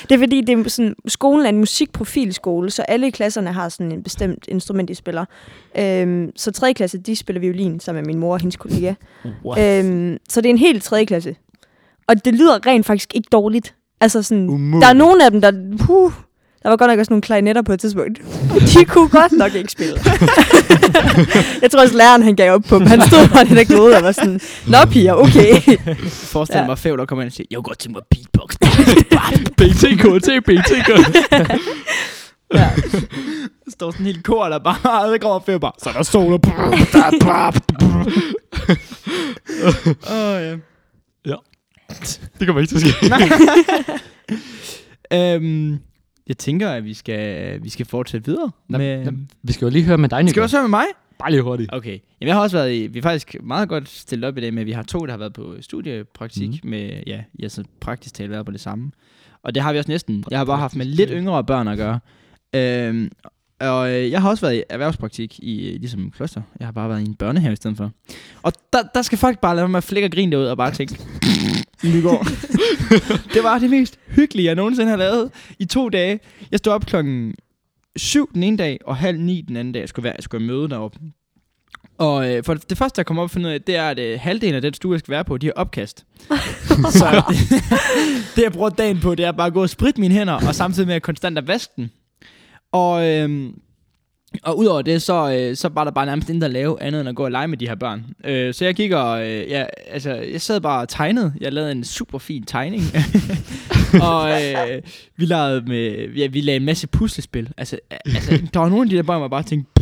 [0.09, 3.91] det er fordi, det er sådan, skolen er en musikprofilskole, så alle klasserne har sådan
[3.91, 5.25] en bestemt instrument, de spiller.
[5.77, 8.93] Øhm, så tredje klasse, de spiller violin sammen med min mor og hendes kollega.
[9.59, 11.35] Øhm, så det er en helt tredje klasse.
[12.07, 13.75] Og det lyder rent faktisk ikke dårligt.
[14.01, 14.81] Altså sådan, Umuligt.
[14.81, 15.51] der er nogle af dem, der...
[15.79, 16.11] Puh,
[16.63, 18.21] der var godt nok også nogle klarinetter på et tidspunkt.
[18.73, 19.93] De kunne godt nok ikke spille.
[21.61, 22.87] jeg tror også, læreren han gav op på dem.
[22.87, 25.77] Han stod bare lidt og glodede og var sådan, Nå piger, okay.
[26.31, 26.59] Forestil Ja.
[26.61, 26.65] ja.
[26.67, 28.55] mig Fæv, der kommer ind og siger, jeg godt til mig beatbox.
[29.57, 30.03] BTK,
[30.45, 30.89] BTK.
[32.53, 32.69] ja.
[33.69, 36.37] Står sådan en hel kor, der bare aldrig kommer Fæv bare, så er der solo.
[40.11, 40.55] Åh, ja.
[42.39, 43.13] Det kommer ikke til at ske.
[45.13, 45.79] øhm,
[46.27, 48.51] jeg tænker, at vi skal, vi skal fortsætte videre.
[48.69, 49.11] Nå, med, nå,
[49.43, 50.43] Vi skal jo lige høre med dig, skal vi Nicolai.
[50.43, 50.85] også høre med mig?
[51.19, 51.73] Bare lige hurtigt.
[51.73, 51.99] Okay.
[52.21, 54.53] Jamen, jeg har også været i, vi er faktisk meget godt stillet op i dag
[54.53, 56.69] med, at vi har to, der har været på studiepraktik mm.
[56.69, 58.91] med, ja, jeg så praktisk talt været på det samme.
[59.43, 60.23] Og det har vi også næsten.
[60.31, 61.99] Jeg har bare haft med lidt yngre børn at gøre.
[62.55, 63.11] Øhm,
[63.59, 66.41] Og øh, jeg har også været i erhvervspraktik i, øh, ligesom kloster.
[66.59, 67.91] Jeg har bare været i en børnehave i stedet for.
[68.43, 70.99] Og der, der skal folk bare lade at flække og grine derud og bare tænke,
[71.83, 72.27] Nygaard.
[73.33, 76.19] det var det mest hyggelige, jeg nogensinde har lavet i to dage.
[76.51, 77.35] Jeg stod op klokken
[77.95, 79.79] syv den ene dag, og halv ni den anden dag.
[79.79, 80.99] Jeg skulle, være, jeg skulle møde deroppe.
[81.97, 83.99] Og øh, for det første, jeg kom op og finde ud af, det er, at
[83.99, 86.05] øh, halvdelen af den stue, jeg skal være på, de har opkast.
[86.99, 87.63] så det,
[88.35, 90.55] det, jeg bruger dagen på, det er bare at gå og spritte mine hænder, og
[90.55, 91.91] samtidig med at konstant at vaske den.
[92.71, 93.49] Og, øh,
[94.43, 97.09] og udover det, så, øh, så var der bare nærmest intet at lave andet end
[97.09, 98.05] at gå og lege med de her børn.
[98.25, 101.33] Øh, så jeg og, øh, ja, altså, jeg sad bare og tegnede.
[101.41, 102.83] Jeg lavede en super fin tegning.
[104.09, 104.81] og øh,
[105.17, 107.49] vi lavede med, ja, vi lavede en masse puslespil.
[107.57, 109.81] Altså, altså, der var nogle af de der børn, hvor jeg bare tænkte,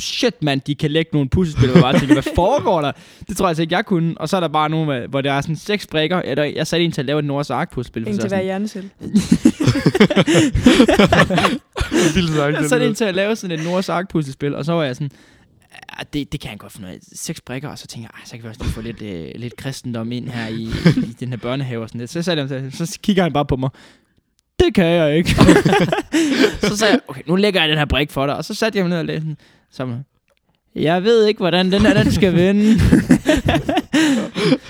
[0.00, 2.92] shit mand, de kan lægge nogle puslespil, jeg bare tænkte, hvad foregår der?
[3.28, 4.14] Det tror jeg altså ikke, jeg kunne.
[4.16, 6.22] Og så er der bare nogle, hvor der er sådan seks brækker.
[6.22, 8.08] Jeg, der, jeg satte en til at lave et Nords Ark puslespil.
[8.08, 8.90] En til hver hjernecelle.
[12.14, 14.96] Vildt satte en til at lave sådan et Nords Ark puslespil, og så var jeg
[14.96, 15.10] sådan,
[15.98, 16.98] "Ah, det, det kan jeg godt finde ud af.
[17.12, 19.28] Seks brækker, og så tænker jeg, "Ej, så kan vi også lige få lidt, øh,
[19.34, 20.62] lidt kristendom ind her i,
[20.96, 22.10] i den her børnehave og sådan lidt.
[22.10, 23.70] Så, sagde jeg, så, så kigger han bare på mig.
[24.60, 25.34] Det kan jeg ikke.
[26.68, 28.36] så sagde jeg, okay, nu lægger jeg den her brik for dig.
[28.36, 29.36] Og så satte jeg mig ned og læste den.
[29.70, 29.96] Så
[30.74, 32.62] jeg ved ikke, hvordan den her den skal vende.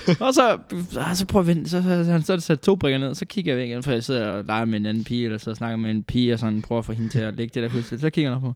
[0.25, 0.57] og så,
[0.99, 1.57] ah, så prøver jeg.
[1.65, 3.15] Så, så, så, så sat to brikker ned.
[3.15, 5.37] Så kigger jeg væk igen, for jeg sidder og leger med en anden pige, eller
[5.37, 7.63] så snakker med en pige, og sådan prøver at få hende til at lægge det
[7.63, 7.99] der pudsel.
[7.99, 8.53] Så kigger jeg på.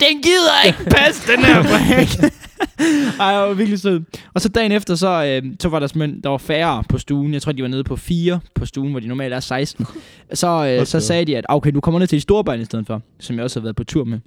[0.00, 2.32] Den gider ikke passe, den her brik.
[3.20, 4.00] Ej, jeg var virkelig sød.
[4.34, 7.34] Og så dagen efter, så, øh, så var der simpelthen, der var færre på stuen.
[7.34, 9.86] Jeg tror, de var nede på fire på stuen, hvor de normalt er 16.
[10.32, 12.64] Så, øh, så sagde de, at okay, du kommer ned til de store børn i
[12.64, 14.18] stedet for, som jeg også har været på tur med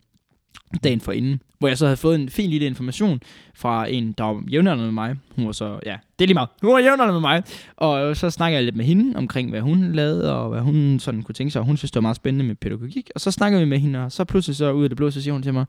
[0.84, 3.22] dagen for inden, hvor jeg så havde fået en fin lille information
[3.56, 5.15] fra en, der var jævnaldrende med mig.
[5.36, 6.50] Hun var så, ja, det er lige meget.
[6.62, 7.43] Hun var jævnaldrende med mig.
[7.78, 11.24] Og så snakkede jeg lidt med hende omkring, hvad hun lavede, og hvad hun sådan
[11.24, 11.60] kunne tænke sig.
[11.60, 13.10] Og hun synes, det var meget spændende med pædagogik.
[13.15, 15.22] Og så snakkede vi med hende, og så pludselig så ud af det blå, så
[15.22, 15.65] siger hun til mig,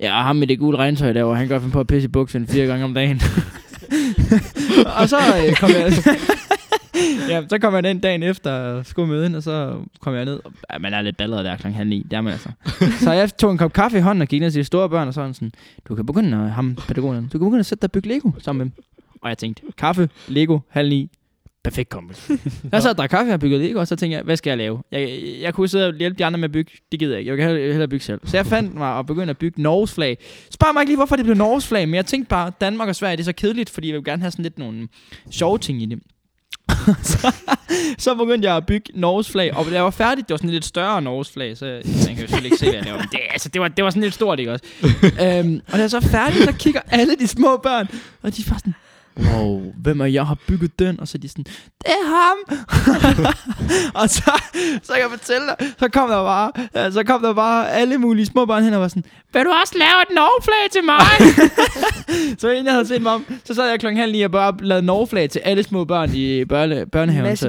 [0.00, 2.12] ja, ham med det gule regntøj der, hvor han gør finde på at pisse i
[2.12, 3.20] bukserne fire gange om dagen.
[5.00, 5.92] og så øh, kom jeg...
[7.30, 10.24] ja, så kom jeg den dagen efter og skulle møde hende, og så kom jeg
[10.24, 10.40] ned.
[10.72, 12.48] Ja, man er lidt balleret der klokken halv ni, det er man altså.
[13.04, 15.08] så jeg tog en kop kaffe i hånden og gik ned til de store børn,
[15.08, 15.52] og sådan sådan,
[15.88, 18.30] du kan begynde at, ham, pædagogen, du kan begynde at sætte dig og bygge Lego
[18.38, 18.84] sammen med dem.
[19.22, 21.10] Og jeg tænkte, kaffe, Lego, halv ni,
[21.64, 22.14] perfekt kombo.
[22.72, 24.58] jeg sad og drak kaffe og byggede Lego, og så tænkte jeg, hvad skal jeg
[24.58, 24.82] lave?
[24.92, 27.18] Jeg, jeg, jeg kunne sidde og hjælpe de andre med at bygge, det gider jeg
[27.20, 27.44] ikke.
[27.44, 28.20] Jeg vil hellere, bygge selv.
[28.24, 30.18] Så jeg fandt mig og begyndte at bygge Norges flag.
[30.50, 32.96] Spørg mig ikke lige, hvorfor det blev Norges flag, men jeg tænkte bare, Danmark og
[32.96, 34.88] Sverige, det er så kedeligt, fordi jeg vil gerne have sådan lidt nogle
[35.30, 35.98] sjove ting i det.
[37.12, 37.34] så,
[37.98, 40.50] så begyndte jeg at bygge Norges flag, og da jeg var færdig, det var sådan
[40.50, 42.98] lidt større Norges flag, så jeg, jeg kan jo selvfølgelig ikke se, hvad jeg laver.
[42.98, 44.64] Men det, altså, det, var, det var sådan lidt stort, ikke også?
[45.24, 47.88] øhm, og da jeg så er færdig, så kigger alle de små børn,
[48.22, 48.74] og de er bare sådan,
[49.18, 51.00] wow, hvem er jeg har bygget den?
[51.00, 52.38] Og så er de sådan, det er ham!
[54.02, 54.32] og så,
[54.82, 57.98] så kan jeg fortælle dig, så kom der bare, ja, så kom der bare alle
[57.98, 61.06] mulige små børn hen og var sådan, vil du også lave et Norge-flag til mig?
[62.40, 64.54] så inden jeg havde set mig om, så sad jeg klokken halv ni og bare
[64.60, 67.36] lavede Norge-flag til alle små børn i børne, børnehaven.
[67.36, 67.48] Så,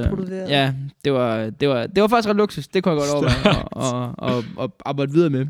[0.49, 0.73] ja,
[1.05, 2.67] det var, det, var, det var faktisk ret luksus.
[2.67, 5.45] Det kunne jeg godt overveje at, at, at, at arbejde videre med.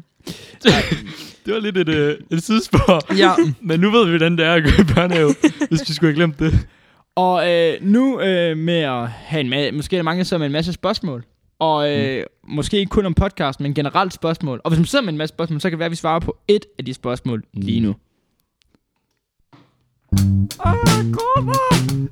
[1.45, 3.15] Det var lidt et, øh, et sidespor.
[3.17, 5.35] Ja, Men nu ved vi, hvordan det er at gå i børnehave,
[5.69, 6.67] hvis vi skulle have glemt det.
[7.15, 10.39] Og øh, nu øh, med at have en masse, måske er der mange, der sidder
[10.39, 11.25] med en masse spørgsmål.
[11.59, 12.55] Og øh, mm.
[12.55, 14.61] måske ikke kun om podcast, men generelt spørgsmål.
[14.63, 16.19] Og hvis man sidder med en masse spørgsmål, så kan det være, at vi svarer
[16.19, 17.61] på et af de spørgsmål mm.
[17.61, 17.95] lige nu.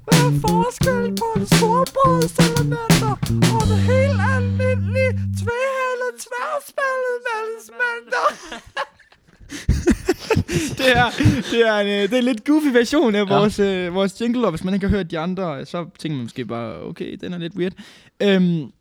[0.06, 3.14] Hvad er forskel på en storbrødselementer
[3.56, 7.18] og en helt almindelig tvæhalet tværspaldet
[10.78, 11.10] det, er,
[11.52, 14.46] det, er en, øh, det er en lidt goofy version af vores, øh, vores jingle,
[14.46, 17.34] og hvis man ikke har hørt de andre, så tænker man måske bare, okay, den
[17.34, 17.74] er lidt weird.
[18.22, 18.72] Øhm,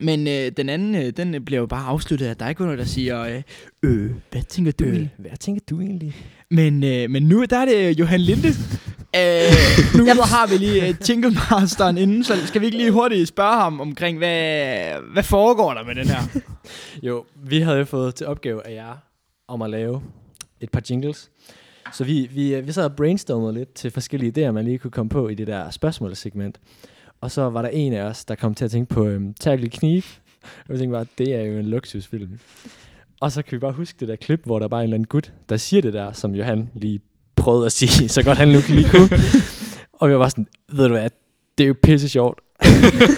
[0.00, 2.84] men øh, den anden, øh, den øh, bliver jo bare afsluttet af dig, Gunnar, der
[2.84, 3.42] siger, øh,
[3.82, 5.14] øh hvad tænker du egentlig?
[5.18, 6.16] hvad tænker du egentlig?
[6.50, 8.48] Men, øh, men nu der er det øh, Johan Linde.
[9.20, 9.52] øh,
[9.96, 13.56] nu har vi lige uh, Jingle Masteren inden, så skal vi ikke lige hurtigt spørge
[13.56, 16.22] ham omkring, hvad, hvad foregår der med den her?
[17.02, 18.96] Jo, vi havde jo fået til opgave af jer
[19.48, 20.02] om at lave
[20.62, 21.30] et par jingles.
[21.92, 24.90] Så vi, vi, øh, vi sad og brainstormede lidt til forskellige idéer, man lige kunne
[24.90, 26.60] komme på i det der spørgsmålssegment.
[27.20, 29.68] Og så var der en af os, der kom til at tænke på øhm, Tackle
[29.68, 30.02] Kniv.
[30.42, 32.38] Og vi tænkte bare, det er jo en luksusfilm.
[33.20, 34.94] Og så kan vi bare huske det der klip, hvor der bare er en eller
[34.94, 37.00] anden gut, der siger det der, som Johan lige
[37.36, 39.08] prøvede at sige, så godt han nu lige kunne.
[39.92, 41.10] og vi var bare sådan, ved du hvad,
[41.58, 42.40] det er jo pisse sjovt.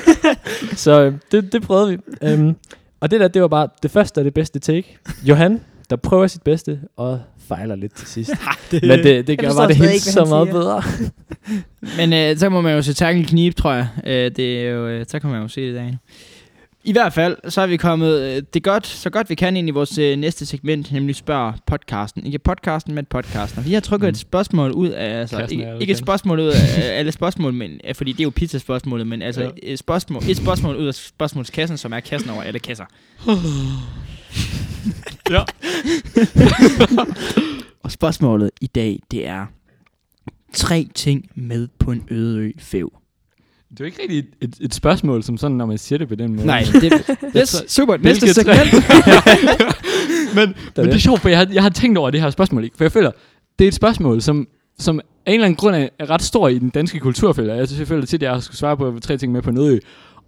[0.85, 1.99] så øhm, det, det prøvede vi.
[2.23, 2.57] Øhm,
[3.01, 4.99] og det der, det var bare det første og det bedste take.
[5.23, 8.31] Johan, der prøver sit bedste og fejler lidt til sidst.
[8.71, 10.61] det, Men det, det gør bare det ikke, så meget siger.
[10.61, 10.83] bedre.
[11.99, 13.89] Men øh, så må man jo se tackle knib, tror jeg.
[14.07, 15.99] Øh, det er jo, øh, så kan man jo se det i dag.
[16.87, 19.69] I hvert fald, så er vi kommet øh, det godt, så godt vi kan ind
[19.69, 22.27] i vores øh, næste segment, nemlig spørg podcasten.
[22.27, 23.59] Ikke podcasten, men podcasten.
[23.59, 24.11] Og vi har trykket Mm.
[24.11, 26.55] et spørgsmål ud af, altså, ikke, ikke et spørgsmål ud af
[26.99, 29.49] alle spørgsmål, men, fordi det er jo pizzaspørgsmålet, men altså ja.
[29.63, 32.85] et, spørgsmål, et spørgsmål ud af spørgsmålskassen, som er kassen over alle kasser.
[35.31, 35.43] Ja.
[37.85, 39.47] Og spørgsmålet i dag, det er
[40.53, 42.93] tre ting med på en øde ø fæv.
[43.71, 46.09] Det er jo ikke rigtig et, et, et spørgsmål, som sådan, når man siger det
[46.09, 46.47] på den måde.
[46.47, 47.97] Nej, det, yes, super.
[47.97, 48.73] Næste segment.
[50.37, 52.65] men, men det er sjovt, for jeg har, jeg har tænkt over det her spørgsmål,
[52.65, 52.77] ikke?
[52.77, 53.11] for jeg føler,
[53.59, 56.49] det er et spørgsmål, som, som af en eller anden grund er, er ret stor
[56.49, 57.67] i den danske kultur, føler jeg.
[57.67, 59.79] Synes, jeg føler tit, at jeg skulle svare på tre ting med på Nødø.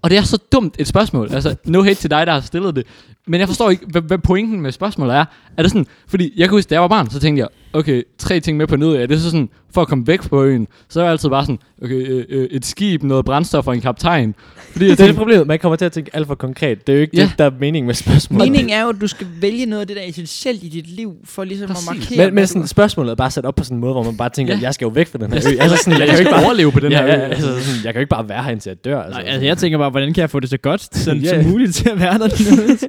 [0.02, 1.32] Og det er så dumt et spørgsmål.
[1.32, 2.86] Altså, no hate til dig, der har stillet det.
[3.26, 5.24] Men jeg forstår ikke, hvad, hvad pointen med spørgsmålet er.
[5.56, 8.02] Er det sådan, fordi jeg kan huske, da jeg var barn, så tænkte jeg, okay,
[8.18, 9.02] tre ting med på Nødø.
[9.02, 11.42] Er det så sådan, for at komme væk på øen, så er jeg altid bare
[11.42, 14.34] sådan, okay, øh, øh, et skib, noget brændstof og en kaptajn.
[14.72, 15.46] Fordi Det er det problemet.
[15.46, 16.86] Man kommer til at tænke alt for konkret.
[16.86, 17.22] Det er jo ikke Ja.
[17.22, 17.28] ja.
[17.28, 18.46] det, der er meningen med spørgsmålet.
[18.48, 21.14] Meningen er jo, at du skal vælge noget af det der essentielt i dit liv,
[21.24, 21.88] for ligesom Præcis.
[21.88, 24.02] at markere, Men, men sådan, spørgsmålet er bare sat op på sådan en måde, hvor
[24.02, 24.58] man bare tænker, Ja.
[24.58, 24.64] ja.
[24.64, 25.62] jeg skal jo væk fra den her Jeg ø.
[25.62, 27.22] Altså sådan, jeg, jeg, kan jo ikke bare overleve på den ja, her ja, ø.
[27.22, 29.02] altså, sådan, jeg kan jo ikke bare være her indtil jeg dør.
[29.02, 31.42] Altså, Nej, altså jeg tænker bare, hvordan kan jeg få det så godt sådan, Ja.
[31.42, 32.24] som muligt til at være der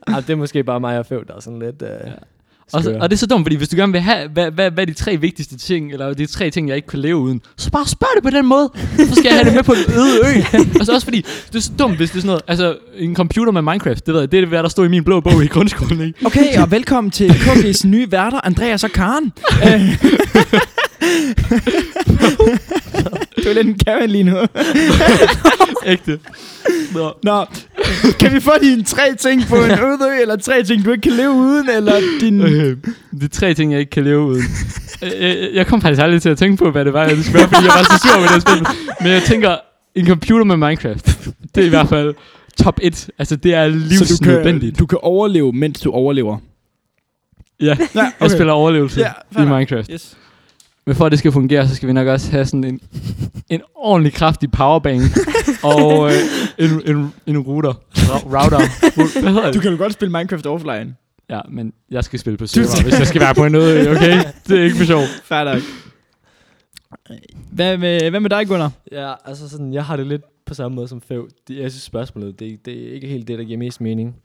[0.07, 1.81] ah, det er måske bare mig og Føv, der er sådan lidt...
[1.81, 2.11] Uh, ja.
[2.73, 4.71] Og, så, og det er så dumt, fordi hvis du gerne vil have, hvad, hvad,
[4.71, 7.41] hvad er de tre vigtigste ting, eller de tre ting, jeg ikke kan leve uden,
[7.57, 8.69] så bare spørg det på den måde.
[8.97, 10.41] Så skal jeg have det med på en øde ø.
[10.79, 13.15] og så også fordi, det er så dumt, hvis det er sådan noget, altså en
[13.15, 15.43] computer med Minecraft, det ved jeg, det er det, der stod i min blå bog
[15.43, 16.25] i grundskolen, ikke?
[16.25, 19.33] Okay, og velkommen til KG's nye værter, Andreas og Karen.
[23.49, 23.55] Øh.
[23.55, 24.37] du er lidt en Karen lige nu.
[25.85, 26.19] Ægte.
[26.93, 27.13] Nå.
[27.23, 27.45] Nå,
[28.19, 31.01] kan vi få dine tre ting på en øde ø, eller tre ting, du ikke
[31.01, 32.41] kan leve uden, eller din...
[32.41, 32.75] Okay.
[33.23, 34.43] Er tre ting, jeg ikke kan leve uden.
[35.03, 37.47] Øh, jeg kom faktisk aldrig til at tænke på, hvad det var, jeg skulle være,
[37.49, 38.67] fordi jeg var så sur med det spil.
[39.01, 39.55] Men jeg tænker,
[39.95, 41.05] en computer med Minecraft,
[41.55, 42.13] det er i hvert fald
[42.63, 43.09] top 1.
[43.19, 44.75] Altså, det er Så du livsnødvendigt.
[44.75, 46.37] kan, du kan overleve, mens du overlever.
[47.61, 49.45] Ja, Ja, jeg spiller overlevelse Ja, i.
[49.45, 49.89] Minecraft.
[49.93, 50.17] Yes.
[50.87, 52.79] Men for at det skal fungere, så skal vi nok også have sådan en,
[53.49, 55.01] en ordentlig kraftig powerbank
[55.63, 56.13] og øh,
[56.57, 57.73] en, en, en router.
[58.25, 59.21] Router.
[59.21, 59.61] Hvad hedder Du det?
[59.61, 60.95] kan jo godt spille Minecraft offline.
[61.29, 64.23] Ja, men jeg skal spille på server, hvis jeg skal være på noget, okay?
[64.47, 65.01] Det er ikke for sjov.
[65.29, 65.61] Nok.
[67.51, 68.71] Hvad med, hvad med dig, Gunnar?
[68.91, 71.29] Ja, altså sådan, jeg har det lidt på samme måde som Føv.
[71.47, 74.15] Det, jeg synes spørgsmålet, det, det er ikke helt det, der giver mest mening.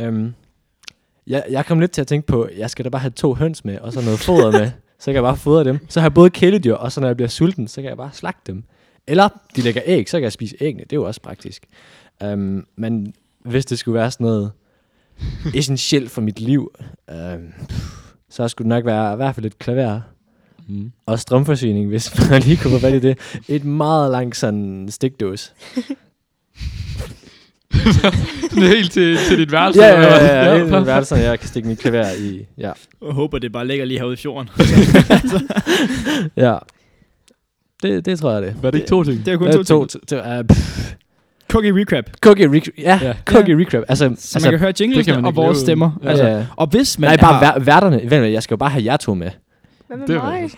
[0.00, 0.34] Um,
[1.26, 3.64] jeg, jeg kom lidt til at tænke på, jeg skal da bare have to høns
[3.64, 4.70] med, og så noget foder med.
[5.02, 5.78] Så kan jeg bare fodre dem.
[5.88, 8.10] Så har jeg både kæledyr, og så når jeg bliver sulten, så kan jeg bare
[8.12, 8.64] slagte dem.
[9.06, 10.84] Eller de lægger æg, så kan jeg spise æggene.
[10.84, 11.66] Det er jo også praktisk.
[12.24, 14.52] Um, men hvis det skulle være sådan noget
[15.54, 16.74] essentielt for mit liv,
[17.12, 17.52] um,
[18.28, 20.00] så skulle det nok være i hvert fald et klaver
[20.66, 20.92] Mm.
[21.06, 23.18] og strømforsyning, hvis man lige kunne få fat i det.
[23.48, 25.54] Et meget langt sådan stikdås.
[28.50, 29.82] Sådan helt til, til dit værelse.
[29.82, 30.28] Ja, ja, hvad?
[30.28, 30.56] ja, ja.
[30.58, 30.86] Helt perfekt.
[30.86, 32.46] værelse, jeg kan stikke mit klaver i.
[32.58, 32.72] Ja.
[33.06, 34.48] Jeg håber, det bare ligger lige herude i fjorden.
[36.36, 36.54] ja.
[37.82, 38.56] Det, det tror jeg det.
[38.62, 39.26] Var det ikke to ting?
[39.26, 40.08] Det er kun Det to, er to, ting.
[40.08, 40.92] to, to, uh, pff.
[41.48, 42.04] Cookie recap.
[42.20, 42.72] Cookie recap.
[42.78, 43.14] Ja, Ja.
[43.26, 43.82] cookie recap.
[43.88, 45.90] Altså, Så altså man kan høre jinglesene og vores stemmer.
[46.00, 46.08] uden.
[46.08, 46.46] Altså, ja.
[46.56, 48.00] og hvis man Nej, bare har, vær, værterne.
[48.10, 49.30] Vent, jeg skal jo bare have jer to med.
[49.86, 50.50] Hvad med Det er mig?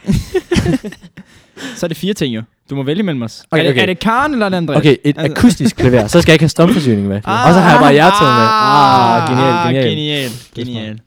[1.76, 2.42] så er det fire ting jo.
[2.70, 3.42] Du må vælge mellem os.
[3.50, 3.82] Okay, er, det, okay.
[3.82, 4.78] er det Karen eller er det Andreas?
[4.78, 6.06] Okay, et Altså- akustisk klaver.
[6.06, 7.16] Så skal jeg ikke have strømforsyning med.
[7.46, 8.46] og så har jeg bare jer to med.
[8.50, 10.30] Ah, genial, genial.
[10.56, 11.00] Genial, genial.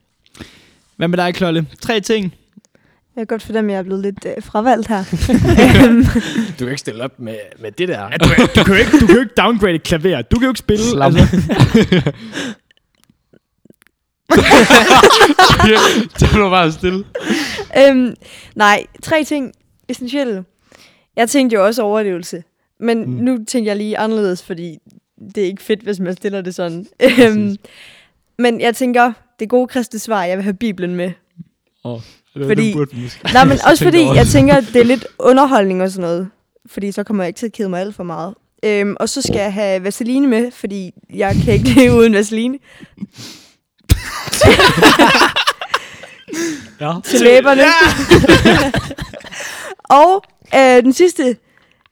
[0.96, 1.66] Hvad med dig, Klolle?
[1.82, 2.34] Tre ting.
[3.16, 5.04] Jeg kan godt fornemme, at jeg er blevet lidt øh, fravalgt her.
[6.58, 8.08] Du kan ikke stille op med, med det der.
[8.08, 10.22] Du, du, kan jo ikke, du kan jo ikke downgrade et klaver.
[10.22, 10.84] Du kan jo ikke spille.
[10.84, 11.16] Slam.
[11.16, 11.38] Altså,
[16.20, 17.04] det blev bare stille.
[17.78, 18.14] øhm,
[18.54, 19.52] nej, tre ting
[19.88, 20.44] essentielle.
[21.16, 22.42] Jeg tænkte jo også overlevelse.
[22.80, 23.10] Men Mm.
[23.10, 24.78] nu tænker jeg lige anderledes, fordi
[25.34, 26.86] det er ikke fedt, hvis man stiller det sådan.
[27.22, 27.56] Øhm,
[28.38, 31.10] men jeg tænker, det gode kristne svar, jeg vil have Bibelen med.
[31.84, 32.00] Oh,
[32.46, 35.82] Fordi- Det burde måske Nej, men også fordi, jeg tænker, at det er lidt underholdning
[35.82, 36.28] og sådan noget.
[36.66, 38.34] Fordi så kommer jeg ikke til at kede mig alt for meget.
[38.64, 42.58] Øhm, og så skal jeg have Vaseline med, fordi jeg kan ikke leve uden Vaseline.
[46.80, 46.94] Ja.
[47.04, 47.62] til læberne.
[49.88, 50.22] Og
[50.54, 51.36] øh, den sidste,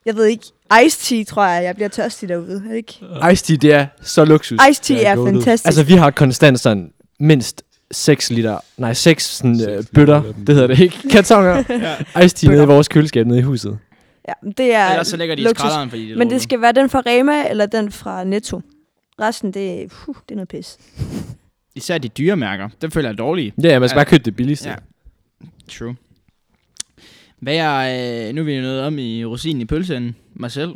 [0.07, 0.45] jeg ved ikke,
[0.87, 3.01] Ice Tea, tror jeg, jeg bliver tørstig derude, er ikke?
[3.33, 4.59] Ice tea, det er så luksus.
[4.71, 5.33] Ice Tea er goated.
[5.35, 5.67] fantastisk.
[5.67, 10.23] Altså, vi har konstant sådan mindst 6 liter, nej, 6 sådan, Seks øh, liter bøtter,
[10.47, 11.65] det hedder det ikke, kartoner,
[12.15, 12.23] ja.
[12.25, 13.79] ice tea nede i vores køleskab nede i huset.
[14.29, 15.59] ja, det er Ellers så lægger de i luksus.
[15.61, 18.61] skralderen, fordi det er Men det skal være den fra Rema, eller den fra Netto.
[19.21, 20.79] Resten, det, er- puh, det er noget pis.
[21.75, 22.69] Især de dyre mærker.
[22.83, 23.53] Dem føler jeg er dårlige.
[23.63, 24.69] Ja, ja, man skal bare købe det billigste.
[24.69, 24.75] Ja.
[25.71, 25.97] True.
[27.47, 30.71] Hvad er, øh, nu er vi jo nået om i rosinen i pølseenden, mig selv.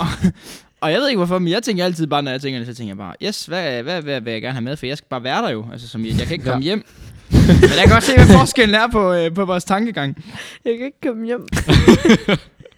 [0.00, 0.06] og,
[0.80, 2.74] Og jeg ved ikke hvorfor, men jeg tænker altid bare, når jeg tænker det, så
[2.74, 5.06] tænker jeg bare, yes, hvad, hvad, hvad vil jeg gerne have med, for jeg skal
[5.10, 5.66] bare være der jo.
[5.72, 6.82] Altså, som jeg, jeg kan ikke komme hjem.
[7.30, 7.40] Men
[7.78, 10.24] jeg kan også se, hvad forskellen er på, øh, på vores tankegang.
[10.64, 11.46] Jeg kan ikke komme hjem.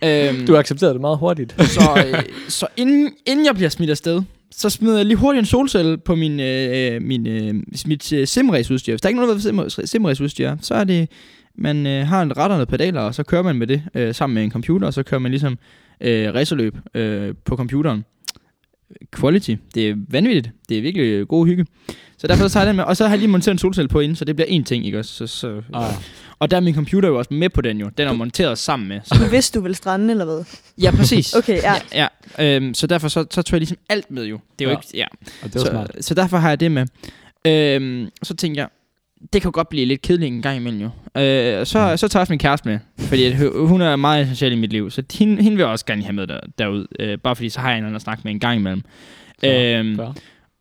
[0.04, 1.54] Øhm, Du accepterede det meget hurtigt.
[1.58, 5.46] så øh, så inden, inden jeg bliver smidt afsted, så smider jeg lige hurtigt en
[5.46, 7.54] solcelle på min, øh, min, øh,
[7.86, 8.92] mit øh, simrace-udstyr.
[8.92, 9.42] Hvis der er ikke nogen, der ved,
[10.46, 11.08] er, så er det,
[11.54, 14.34] man øh, har en retter og pedaler, og så kører man med det øh, sammen
[14.34, 15.58] med en computer, og så kører man ligesom
[16.00, 18.04] øh, racerløb øh, på computeren.
[19.16, 19.54] Quality.
[19.74, 20.50] Det er vanvittigt.
[20.68, 21.66] Det er virkelig øh, god hygge.
[22.18, 23.88] Så derfor så tager jeg den med, og så har jeg lige monteret en solcelle
[23.88, 25.12] på inden, så det bliver én ting, ikke også?
[25.14, 25.92] Så, så, Ah,
[26.38, 27.90] og der er min computer jo også med på den jo.
[27.98, 29.00] Den er monteret sammen med.
[29.04, 30.44] Så, Du vidste, du ville strande, eller hvad?
[30.82, 31.34] ja, præcis.
[31.38, 31.74] Okay, ja.
[31.94, 32.06] Ja,
[32.38, 32.56] ja.
[32.56, 34.38] Øhm, så derfor så, så tog jeg ligesom alt med jo.
[34.58, 34.76] Det er jo Ja.
[34.78, 35.06] ikke, ja.
[35.42, 35.90] og det var så, smart.
[36.00, 36.86] så derfor har jeg det med.
[37.46, 38.68] Øhm, så tænkte jeg,
[39.32, 41.20] det kan godt blive lidt kedeligt en gang imellem jo.
[41.20, 41.96] Øh, så, Mm.
[41.96, 43.34] så tager jeg også min kæreste med, fordi
[43.66, 46.12] hun er meget essentiel i mit liv, så hende, hende vil jeg også gerne have
[46.12, 46.86] med der, derud.
[47.00, 48.82] Øh, bare fordi så har jeg en anden at snakke med en gang imellem.
[49.40, 50.14] Fair, Øhm, fair.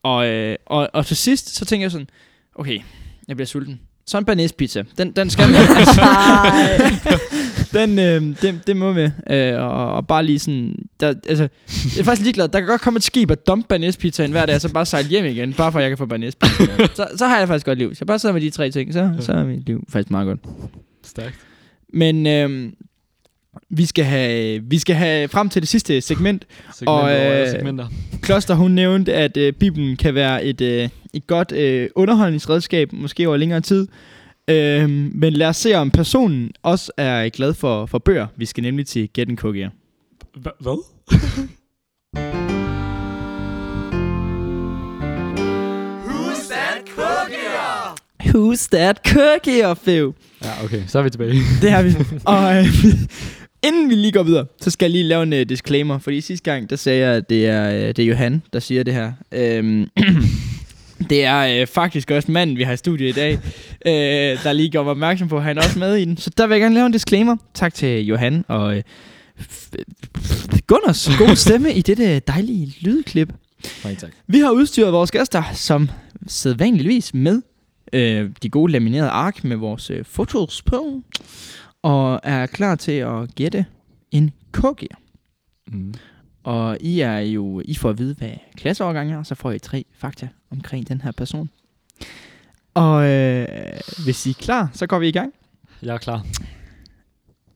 [0.04, 2.08] og, øh, og, og til sidst, så tænker jeg sådan,
[2.56, 2.80] okay,
[3.28, 3.80] jeg bliver sulten.
[4.08, 4.84] Så en banæs pizza.
[4.98, 5.46] Den, den skal.
[5.56, 6.80] Ej.
[7.74, 9.12] den, øh, det, det må med.
[9.30, 10.76] Øh, og, og, bare lige sådan...
[11.00, 11.48] Der, altså,
[11.96, 12.48] jeg er faktisk ligeglad.
[12.48, 15.08] Der kan godt komme et skib og dumpe banæspizzaen hver dag, og så bare sejle
[15.08, 16.66] hjem igen, bare for at jeg kan få banæspizza.
[16.96, 17.96] så, så har jeg faktisk godt liv.
[17.96, 20.28] Så jeg bare sidder med de tre ting, så, så er mit liv faktisk meget
[20.28, 20.40] godt.
[21.04, 21.36] Stærkt.
[21.94, 22.72] Men øh,
[23.70, 26.48] vi, skal have, vi skal have frem til det sidste segment.
[26.74, 27.88] Segmenter Og, øh, segmenter.
[28.22, 33.28] Kloster, hun nævnte, at øh, Bibelen kan være et, øh, et godt øh, underholdningsredskab, måske
[33.28, 33.88] over længere tid.
[34.48, 38.28] Øh, men lad os se, om personen også er glad for, for bøger.
[38.36, 39.72] Vi skal nemlig til Get en Cookie.
[40.38, 40.84] Hva- Hvad?
[46.08, 47.38] Who's that cookie?
[48.34, 50.14] Who's that cookie, Fev?
[50.44, 50.82] Ja, okay.
[50.88, 51.34] Så er vi tilbage.
[51.62, 51.96] Det har vi.
[52.26, 52.66] og øh,
[53.68, 55.98] inden vi lige går videre, så skal jeg lige lave en uh, disclaimer.
[56.00, 58.84] Fordi sidste gang, der sagde jeg, at det er, uh, det er Johan, der siger
[58.84, 59.12] det her.
[59.32, 59.88] Øhm,
[61.10, 64.70] det er uh, faktisk også manden, vi har i studiet i dag, uh, der lige
[64.70, 66.18] gjorde mig opmærksom på, at han er også med i den.
[66.18, 67.38] Så der vil jeg gerne lave en disclaimer.
[67.54, 68.82] Tak til Johan og uh,
[70.68, 73.34] Gunners gode stemme i dette dejlige lydklip.
[73.84, 74.12] Nej, tak.
[74.28, 75.90] Vi har udstyret vores gæster som
[76.28, 77.42] sædvanligvis med
[77.94, 81.02] øh, de gode laminerede ark med vores øh, fotos på,
[81.82, 83.66] og er klar til at gætte
[84.12, 84.88] en cookie.
[85.68, 85.94] Mm.
[86.44, 89.86] Og I er jo, I får at vide, hvad klasseovergang er, så får I tre
[89.94, 91.50] fakta omkring den her person.
[92.74, 93.48] Og øh,
[94.04, 95.34] hvis I er klar, så går vi i gang.
[95.82, 96.26] Jeg er klar.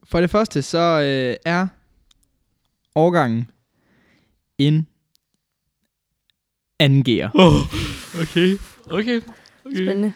[0.04, 1.66] For det første, så øh, er
[2.94, 3.50] årgangen
[4.58, 4.86] en
[6.80, 7.30] anden gear.
[7.34, 7.54] Oh,
[8.22, 8.58] okay.
[8.90, 9.20] Okay.
[9.66, 9.76] okay.
[9.76, 10.12] Spændende.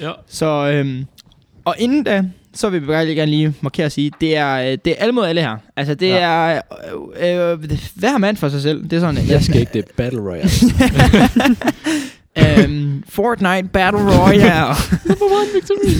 [0.00, 0.12] Ja.
[0.26, 1.06] Så, øhm,
[1.64, 4.54] og inden da, så vil vi bare lige gerne lige markere og sige, det er,
[4.56, 5.56] øh, det er alle mod alle her.
[5.76, 6.16] Altså, det Ja.
[6.18, 6.62] er
[7.20, 8.82] øh, øh, hver mand for sig selv.
[8.82, 10.50] Det er sådan, at Jeg skal ikke det Battle Royale.
[12.38, 14.74] øhm, Fortnite Battle Royale.
[15.08, 15.90] Number one victory.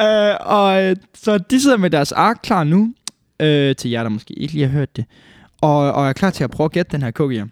[0.06, 2.94] øh, og øh, så de sidder med deres ark klar nu,
[3.40, 5.04] øh, til jer, der måske ikke lige har hørt det,
[5.60, 7.46] og, og er klar til at prøve at gætte den her cookie.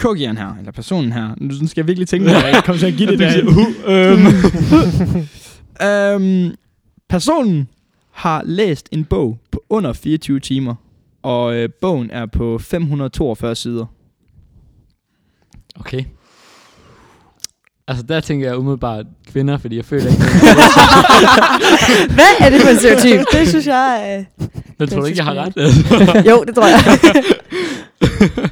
[0.00, 1.34] Cookien her, eller personen her.
[1.38, 3.38] Nu skal jeg virkelig tænke mig, at jeg kommer til at give det der.
[3.86, 4.26] øhm.
[5.82, 6.54] Øhm,
[7.08, 7.68] personen
[8.10, 10.74] har læst en bog på under 24 timer,
[11.22, 13.86] og øh, bogen er på 542 sider.
[15.86, 16.04] Okay.
[17.88, 20.22] Altså, der tænker jeg umiddelbart kvinder, fordi jeg føler ikke...
[22.16, 23.26] Hvad er det for en stereotyp?
[23.32, 24.16] Det synes jeg...
[24.40, 24.46] Øh...
[24.78, 25.56] Jeg tror du ikke, jeg har ret.
[26.30, 26.78] Jo, det tror jeg.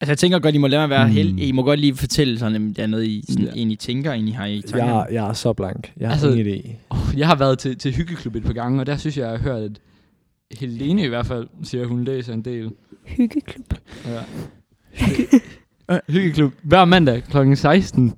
[0.00, 1.12] Altså jeg tænker godt, I må lade mig være Mm.
[1.12, 1.40] helt.
[1.40, 3.50] I må godt lige fortælle sådan, om der er noget, I, sådan, Ja.
[3.54, 4.86] I tænker, I har i tanker.
[4.94, 5.92] jeg, jeg er så blank.
[5.96, 6.70] Jeg har Altså- ingen idé.
[6.90, 9.30] Oh, jeg har været til, til hyggeklub et par gange, og der synes jeg, jeg
[9.30, 9.78] har hørt, at
[10.60, 12.70] Helene i hvert fald siger, at hun læser en del.
[13.06, 13.74] Hyggeklub.
[14.06, 14.20] Ja.
[16.08, 17.54] Hyggeklub hver mandag kl.
[17.54, 18.12] 16.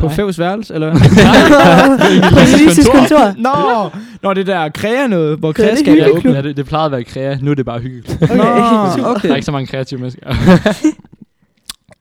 [0.00, 0.14] På Nej.
[0.14, 0.92] Fævs værelse, eller
[2.32, 3.34] På Elises kontor.
[3.38, 3.90] Nå,
[4.22, 6.34] når det der kræger noget, hvor Det er det skal være hyggeklub.
[6.34, 8.22] ja, det, det plejede at være krea, nu er det bare hyggeklub.
[8.22, 8.42] Okay, Nå,
[9.04, 9.28] okay.
[9.28, 10.34] Der er ikke så mange kreative mennesker.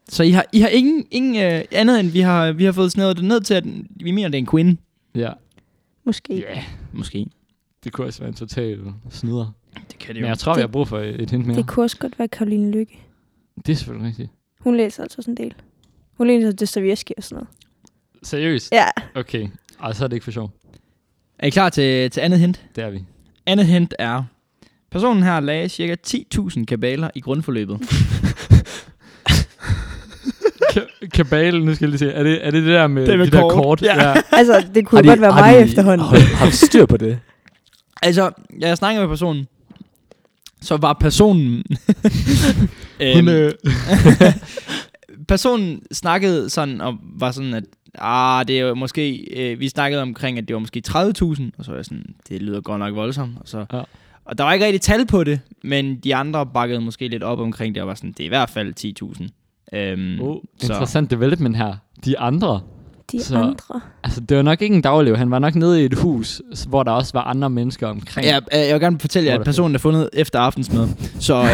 [0.09, 2.91] Så I har, I har ingen, ingen uh, andet end, vi har, vi har fået
[2.91, 4.79] snævet det ned til, at vi mener, det er en queen.
[5.15, 5.29] ja.
[6.05, 6.35] Måske.
[6.35, 6.63] Ja,
[6.93, 7.25] Måske.
[7.83, 9.53] det kunne også være en total snyder.
[9.91, 11.57] Det kan Men jeg tror, vi har brug for et hint mere.
[11.57, 12.99] Det kunne også godt være Karoline Lykke.
[13.65, 14.29] Det er selvfølgelig rigtigt.
[14.59, 15.53] Hun læser altså sådan en del.
[16.17, 17.47] Hun læser Dostoyevsky og sådan noget.
[18.23, 18.71] Seriøst?
[18.71, 18.85] Ja.
[19.15, 19.47] Okay.
[19.83, 20.51] Ej, så er det ikke for sjov.
[21.39, 22.65] Er I klar til, til andet hint?
[22.75, 23.03] Det er vi.
[23.45, 24.23] Andet hint er,
[24.91, 27.79] personen her lagde cirka 10.000 kabaler i grundforløbet.
[30.73, 32.11] Ka- kabale, nu skal jeg lige se.
[32.11, 33.53] Er det er det, det der med, Det med de der kort.
[33.53, 33.81] kort?
[33.81, 34.13] Ja.
[34.31, 36.07] Altså, det kunne Har de- godt være mig de- efterhånden.
[36.07, 37.19] Har, har du styr på det?
[38.01, 39.47] altså, jeg snakker med personen.
[40.61, 41.63] Så var personen...
[43.15, 43.51] Hun, øhm, øh,
[45.27, 47.63] personen snakkede sådan, og var sådan, at
[47.95, 51.65] ah, det er jo måske, øh, vi snakkede omkring, at det var måske 30.000, og
[51.65, 53.77] så var jeg sådan, det lyder godt nok voldsomt, og så, Ja.
[53.77, 53.83] ja.
[54.25, 57.39] og der var ikke rigtig tal på det, men de andre bakkede måske lidt op
[57.39, 58.73] omkring det, og var sådan, det er i hvert fald
[59.19, 59.27] 10.000.
[59.73, 61.75] Øhm, oh, så, interessant development her.
[62.05, 62.61] De andre,
[63.11, 63.81] De Så- andre.
[64.03, 65.15] altså det var nok ikke en daglev.
[65.17, 68.27] Han var nok nede i et hus, hvor der også var andre mennesker omkring.
[68.27, 70.87] ja, øh, jeg vil gerne fortælle jer, er at det personen er fundet efter aftensmad.
[71.19, 71.47] Så øh,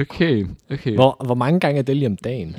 [0.00, 0.94] Okay, okay.
[0.94, 2.56] Hvor, hvor mange gange er det lige om dagen?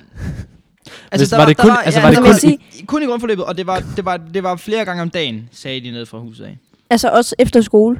[1.12, 3.58] altså, Hvis- var det kun- altså, var det der kun- sige, kun i grundforløbet, og
[3.58, 6.44] det var, det, var, det var flere gange om dagen, sagde de ned fra huset
[6.46, 6.58] af.
[6.90, 8.00] Altså også efter skole?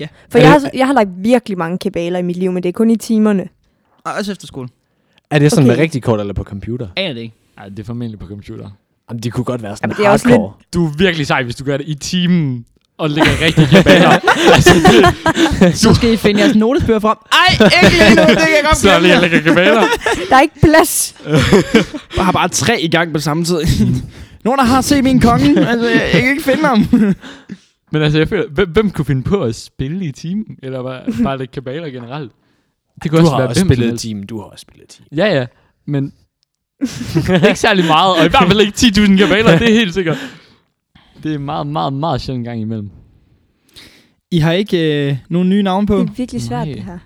[0.00, 0.08] Ja.
[0.30, 2.62] For Er jeg det- har, jeg har lagt virkelig mange kabaler i mit liv, men
[2.62, 3.48] det er kun i timerne.
[4.04, 4.68] Og også efter skole.
[5.32, 5.76] Er det sådan Okay.
[5.76, 6.88] med rigtig kort eller på computer?
[6.96, 7.34] Aner det ikke.
[7.58, 8.70] Ej, det er formentlig på computer.
[9.10, 10.52] Jamen, de kunne godt være sådan Jamen, det er også hardcore.
[10.74, 12.64] Du er virkelig sej, hvis du gør det i timen
[12.98, 14.08] og lægger rigtig kabaler.
[14.54, 14.74] altså,
[15.60, 17.16] det, Så skal I finde jeres notesbøger frem.
[17.32, 19.82] Ej, ikke lige nu, det kan jeg godt så lige lægger kabaler.
[20.30, 21.14] Der er ikke plads.
[22.16, 23.60] Jeg har bare tre i gang på samme tid.
[24.44, 25.68] Nogen, der har set min konge.
[25.68, 26.78] Altså, jeg, jeg kan ikke finde ham.
[27.92, 30.44] Men altså, jeg føler, hvem, hvem kunne finde på at spille i timen?
[30.62, 32.32] Eller bare, bare lægge kabaler generelt?
[33.02, 34.04] Det kunne Du også har være også hvem som spillet helst.
[34.04, 34.22] team.
[34.22, 35.06] Du har også spillet team.
[35.16, 35.46] Ja, ja.
[35.86, 36.12] Men
[37.48, 40.18] ikke særlig meget, og i hvert fald ikke 10.000 kabaler, det er helt sikkert.
[41.22, 42.90] Det er meget, meget, meget sjældent gang imellem.
[44.30, 45.98] I har ikke øh, nogen nye navne på.
[46.00, 46.74] Det er virkelig svært, Nej.
[46.74, 46.98] det her.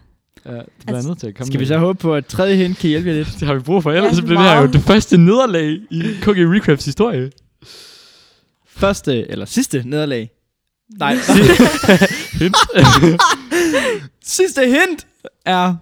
[0.46, 2.26] Ja, det bliver Altså, nødt til at komme Skal vi med så håbe på, at
[2.26, 3.36] tredje hint kan hjælpe jer lidt?
[3.40, 3.48] det.
[3.48, 6.02] Har vi brug for, ellers Ja, så bliver det her jo det første nederlag i
[6.22, 7.30] Cookie Recrafts historie.
[8.68, 10.30] Første, eller sidste nederlag.
[10.98, 11.14] Nej,
[12.40, 12.56] Hint.
[14.22, 15.06] sidste hint
[15.46, 15.74] er...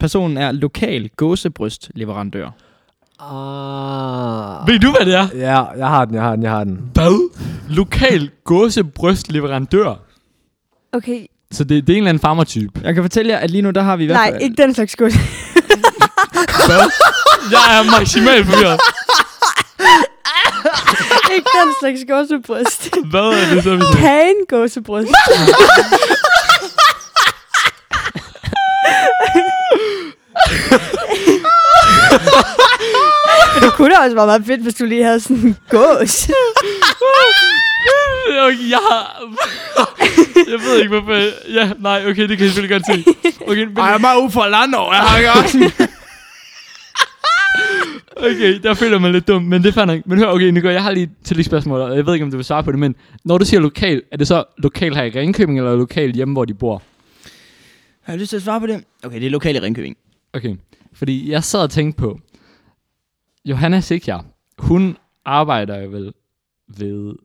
[0.00, 2.46] Personen er lokal gåsebrystleverandør.
[3.20, 4.68] Ah.
[4.68, 5.28] Ved du, hvad det er?
[5.34, 6.80] Ja, jeg har den, jeg har den, jeg har den.
[6.92, 7.30] Hvad?
[7.68, 9.94] Lokal gåsebrystleverandør.
[10.92, 12.80] Okay, Så det, det er en eller anden farmertype.
[12.84, 14.42] Jeg kan fortælle jer, at lige nu, der har vi i hvert nej, fald...
[14.42, 15.12] ikke den slags skuld.
[17.50, 18.80] Jeg er maksimalt forvirret.
[21.34, 22.96] ikke den slags gåsebryst.
[23.10, 23.96] Hvad er det så, vi siger?
[24.08, 25.10] Kagen gåsebryst.
[33.62, 36.28] det kunne da også være meget fedt, hvis du lige havde sådan en gås.
[38.46, 39.22] Okay, jeg har...
[40.52, 41.12] jeg ved ikke, hvorfor...
[41.52, 43.04] Ja, nej, okay, det kan jeg selvfølgelig godt se.
[43.46, 44.94] Okay, men, Ej, jeg er meget ude for land over.
[44.94, 45.88] Jeg har ikke også...
[48.28, 50.06] okay, der føler man lidt dum, men det er fair nok.
[50.06, 52.30] Men hør, okay, Nico, jeg har lige til lige spørgsmål, og jeg ved ikke, om
[52.30, 52.94] du vil svare på det, men
[53.24, 56.44] når du siger lokal, er det så lokal her i Ringkøbing, eller lokal hjemme, hvor
[56.44, 56.82] de bor?
[58.02, 58.84] Har du lyst til at svare på det?
[59.04, 59.96] Okay, det er lokalt i Ringkøbing.
[60.32, 60.56] Okay,
[60.94, 62.20] fordi jeg sad og tænkte på,
[63.44, 64.24] Johanna Sikjar,
[64.58, 66.12] hun arbejder jo vel
[66.78, 67.16] ved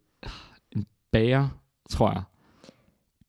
[0.71, 1.47] en bager,
[1.89, 2.21] tror jeg.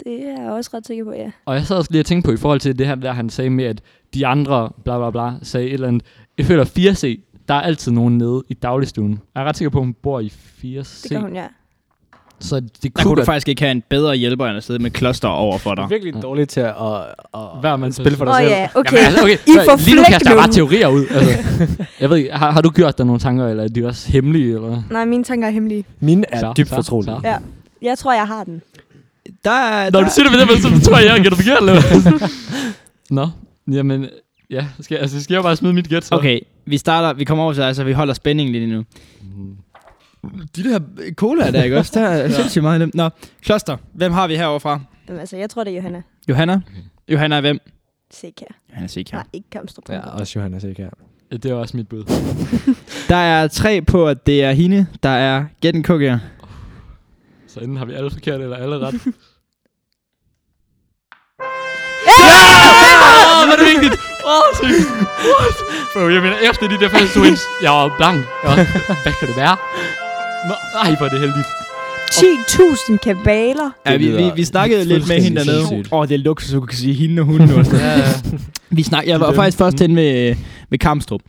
[0.05, 1.31] Det er jeg også ret sikker på, ja.
[1.45, 3.31] Og jeg sad også lige og tænkte på, i forhold til det her, der han
[3.31, 3.83] sagde med, at
[4.15, 6.03] de andre, bla bla bla, sagde et eller andet.
[6.39, 9.21] Jeg føler 4C, der er altid nogen nede i dagligstuen.
[9.35, 11.03] Jeg er ret sikker på, at hun bor i 4C.
[11.03, 11.47] Det gør hun, ja.
[12.41, 14.83] Så det Der kunne kunne du faktisk ikke have en bedre hjælper, end at sidde
[14.83, 15.83] med kloster over for dig.
[15.83, 16.21] er virkelig Ja.
[16.21, 16.75] dårlig til at, at,
[17.35, 18.51] at, Hver mand at spille for dig Åh selv.
[18.51, 18.93] ja, okay.
[18.97, 20.41] Jamen, altså, okay, I får lige nu kaster jeg nu.
[20.41, 21.07] bare teorier ud.
[21.11, 21.67] Altså,
[22.01, 24.55] jeg ved ikke, har, har du gjort dig nogle tanker, eller er de også hemmelige?
[24.55, 24.83] Eller?
[24.91, 25.85] Nej, mine tanker er hemmelige.
[26.01, 27.17] Mine er Så, dybt så, fortrolige.
[27.23, 27.29] så.
[27.29, 27.37] Ja.
[27.83, 28.63] Jeg tror, jeg har den.
[29.45, 29.91] Der er...
[29.91, 31.59] Når der, du siger det ved det, så tror jeg, jeg gætter forkert.
[31.61, 32.29] Eller?
[33.11, 33.29] Nå,
[33.73, 34.07] jamen,
[34.51, 36.15] ja, skal, altså, skal jeg bare smide mit gæt så?
[36.15, 38.85] Okay, vi starter, vi kommer over til dig, så vi holder spændingen lidt endnu.
[40.57, 40.81] De der
[41.15, 41.93] cola der, ikke også?
[42.01, 42.91] Der er sindssygt meget dem.
[42.95, 43.09] Nå,
[43.43, 44.81] kloster, hvem har vi herovre fra?
[45.09, 46.03] Jamen, altså, jeg tror, det er Johanna.
[46.29, 46.55] Johanna?
[46.55, 46.83] Okay.
[47.09, 47.59] Johanna er hvem?
[48.11, 48.47] Sikker.
[48.71, 49.89] Johanna Sik Nej, ikke Kamstrup.
[49.89, 50.89] Ja, også Johanna Sikker.
[51.33, 52.05] Ja, Det er også mit bud.
[53.09, 56.21] Der er tre på, at det er hende, der er Get en Cookie.
[57.49, 58.95] Så enten har vi alle forkert, eller alle ret.
[62.11, 63.95] Åh, hvor er det vigtigt!
[64.25, 64.91] Åh, oh, seriøst.
[65.31, 65.57] What?
[65.93, 68.19] Bro, jeg mener, efter de der første hints, jeg var blank.
[68.43, 68.57] Jeg var,
[69.03, 69.57] hvad kan det være?
[70.49, 71.47] Nå, ej, hvor er det heldigt.
[72.11, 73.71] 10.000 kabaler.
[73.87, 75.85] Ja, vi, vi, vi snakkede lidt med hende dernede.
[75.93, 77.55] Åh, oh, det er luksus, du kan sige hende og hun nu.
[77.73, 78.05] Ja, ja.
[78.71, 79.81] Vi snak, jeg var faktisk først Mm.
[79.81, 80.37] hen med,
[80.71, 81.21] med Kamstrup.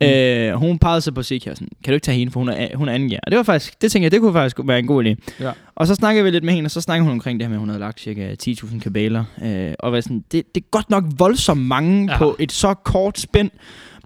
[0.00, 0.06] Mm.
[0.06, 2.88] Øh, hun pegede sig på sådan, kan du ikke tage hende, for hun er, hun
[2.88, 5.04] er anden Og det var faktisk, det tænkte jeg, det kunne faktisk være en god
[5.04, 5.14] idé.
[5.40, 5.50] Ja.
[5.76, 7.56] Og så snakkede vi lidt med hende, og så snakkede hun omkring det her med,
[7.56, 9.24] at hun havde lagt cirka 10.000 kabaler.
[9.44, 12.18] Øh, og var sådan, det, det er godt nok voldsomt mange ja.
[12.18, 13.50] på et så kort spænd.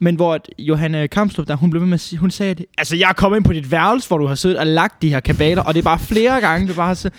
[0.01, 2.61] Men hvor at Johanna Kamstrup, der hun blev ved med at sige, hun sagde, at,
[2.79, 5.09] altså jeg er kommet ind på dit værelse, hvor du har siddet og lagt de
[5.09, 7.19] her kabaler, og det er bare flere gange, du bare har siddet.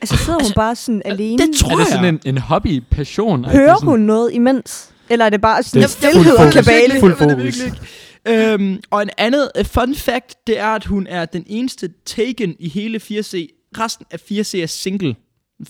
[0.00, 1.38] Altså, sidder hun bare sådan alene?
[1.46, 1.86] det tror Er det jeg.
[1.92, 3.44] sådan en, en hobby, passion?
[3.44, 4.90] Hører hun noget imens?
[5.10, 7.00] Eller er det bare sådan Det er stillhed og kabale?
[7.00, 7.90] Fuld Jeg det fokus.
[8.28, 12.54] Øhm, og en andet uh, fun fact, det er, at hun er den eneste taken
[12.58, 13.46] i hele 4C.
[13.78, 15.14] Resten af 4C er single.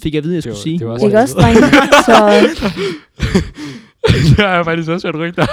[0.03, 0.79] fik jeg at vide, jeg Det skulle var- sige.
[0.79, 1.61] det var også- Ikke også, drenge?
[2.07, 2.63] Så
[4.37, 5.47] det har jeg faktisk også hørt rygter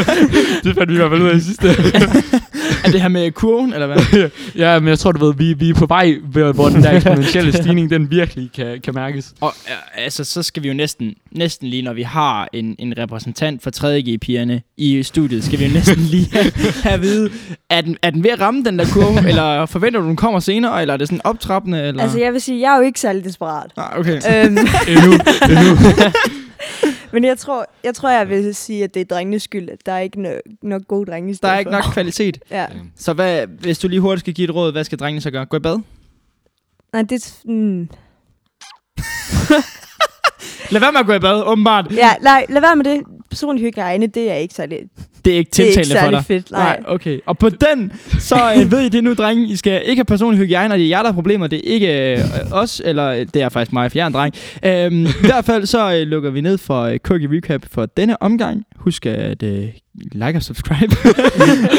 [0.64, 1.68] det fandt vi i hvert fald ud af i sidste.
[2.84, 4.30] er det her med kurven, eller hvad?
[4.56, 6.14] ja, men jeg tror, du ved, vi, vi er på vej,
[6.54, 9.34] hvor den der eksponentielle stigning, den virkelig kan, kan mærkes.
[9.40, 9.52] Og
[9.94, 13.70] altså, så skal vi jo næsten, næsten lige, når vi har en, en repræsentant for
[13.76, 17.30] 3G-pigerne i studiet, skal vi jo næsten lige have, have at vide,
[17.70, 20.40] er den, er den ved at ramme den der kurve, eller forventer du, den kommer
[20.40, 21.82] senere, eller er det sådan optrappende?
[21.82, 22.02] Eller?
[22.02, 23.70] altså, jeg vil sige, jeg er jo ikke særlig desperat.
[23.76, 24.14] ah, okay.
[24.14, 25.12] øhm, Endnu,
[25.50, 25.76] endnu.
[27.16, 29.92] Men jeg tror, jeg tror, jeg vil sige, at det er drengenes skyld, at der
[29.92, 32.38] er ikke nok, nok gode drenge i Der er ikke nok kvalitet.
[32.50, 32.66] Ja.
[32.96, 35.46] Så hvad, hvis du lige hurtigt skal give et råd, hvad skal drengene så gøre?
[35.46, 35.78] Gå i bad?
[36.92, 37.40] Nej, det.
[37.44, 37.78] Mm.
[40.70, 41.92] Lad være med at gå i bad, åbenbart.
[41.92, 43.02] Ja, nej, lad være med det.
[43.30, 44.78] Personlig hygiejne, det er ikke særlig,
[45.26, 46.24] Det er ikke det er ikke tiltalende for dig.
[46.24, 46.50] fedt.
[46.50, 46.82] Nej.
[46.86, 47.18] okay.
[47.26, 49.46] Og på den, så øh, ved I det nu, drenge.
[49.46, 51.46] I skal ikke have personlig hygiejne, og det er jer, der har problemer.
[51.46, 52.18] Det er ikke øh,
[52.52, 54.34] os, eller øh, det er faktisk mig, for jeg er en dreng.
[54.64, 58.22] Øhm, I hvert fald så øh, lukker vi ned for øh, Cookie Recap for denne
[58.22, 58.64] omgang.
[58.76, 59.68] Husk at øh,
[60.12, 60.90] like og subscribe.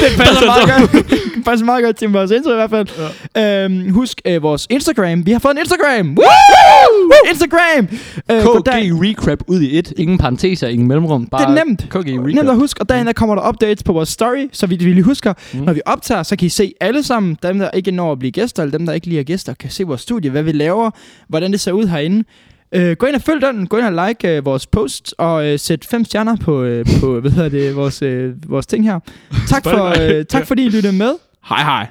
[0.03, 1.05] det passer meget godt.
[1.35, 2.87] det passer meget godt til vores intro i hvert fald.
[3.35, 3.63] Ja.
[3.65, 5.25] Øhm, husk øh, vores Instagram.
[5.25, 6.17] Vi har fået en Instagram.
[6.17, 7.11] Woo!
[7.31, 7.87] Instagram!
[8.31, 9.01] Øh, KG.
[9.03, 9.93] Recap ud i et.
[9.97, 11.27] Ingen parenteser, ingen mellemrum.
[11.27, 11.81] Bare Det er nemt.
[11.89, 12.25] KG Recap.
[12.35, 14.83] Nemt at huske, og dagen der kommer der updates på vores story, så vi, vi
[14.93, 15.59] lige husker, Mm.
[15.59, 15.65] mm.
[15.65, 18.31] når vi optager, så kan I se alle sammen, dem der ikke når at blive
[18.31, 20.91] gæster, eller dem der ikke lige er gæster, kan se vores studie, hvad vi laver,
[21.27, 22.23] hvordan det ser ud herinde.
[22.71, 25.59] Øh, gå ind og følg den, gå ind og like øh, vores post, og øh,
[25.59, 28.99] sæt fem stjerner på, øh, på hvad hedder det, vores, øh, vores ting her.
[29.47, 31.15] Tak, for, øh, tak fordi I lyttede med.
[31.49, 31.87] Hej hej.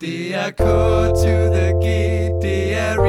[0.00, 1.86] Det er K to the G,
[2.42, 3.05] det er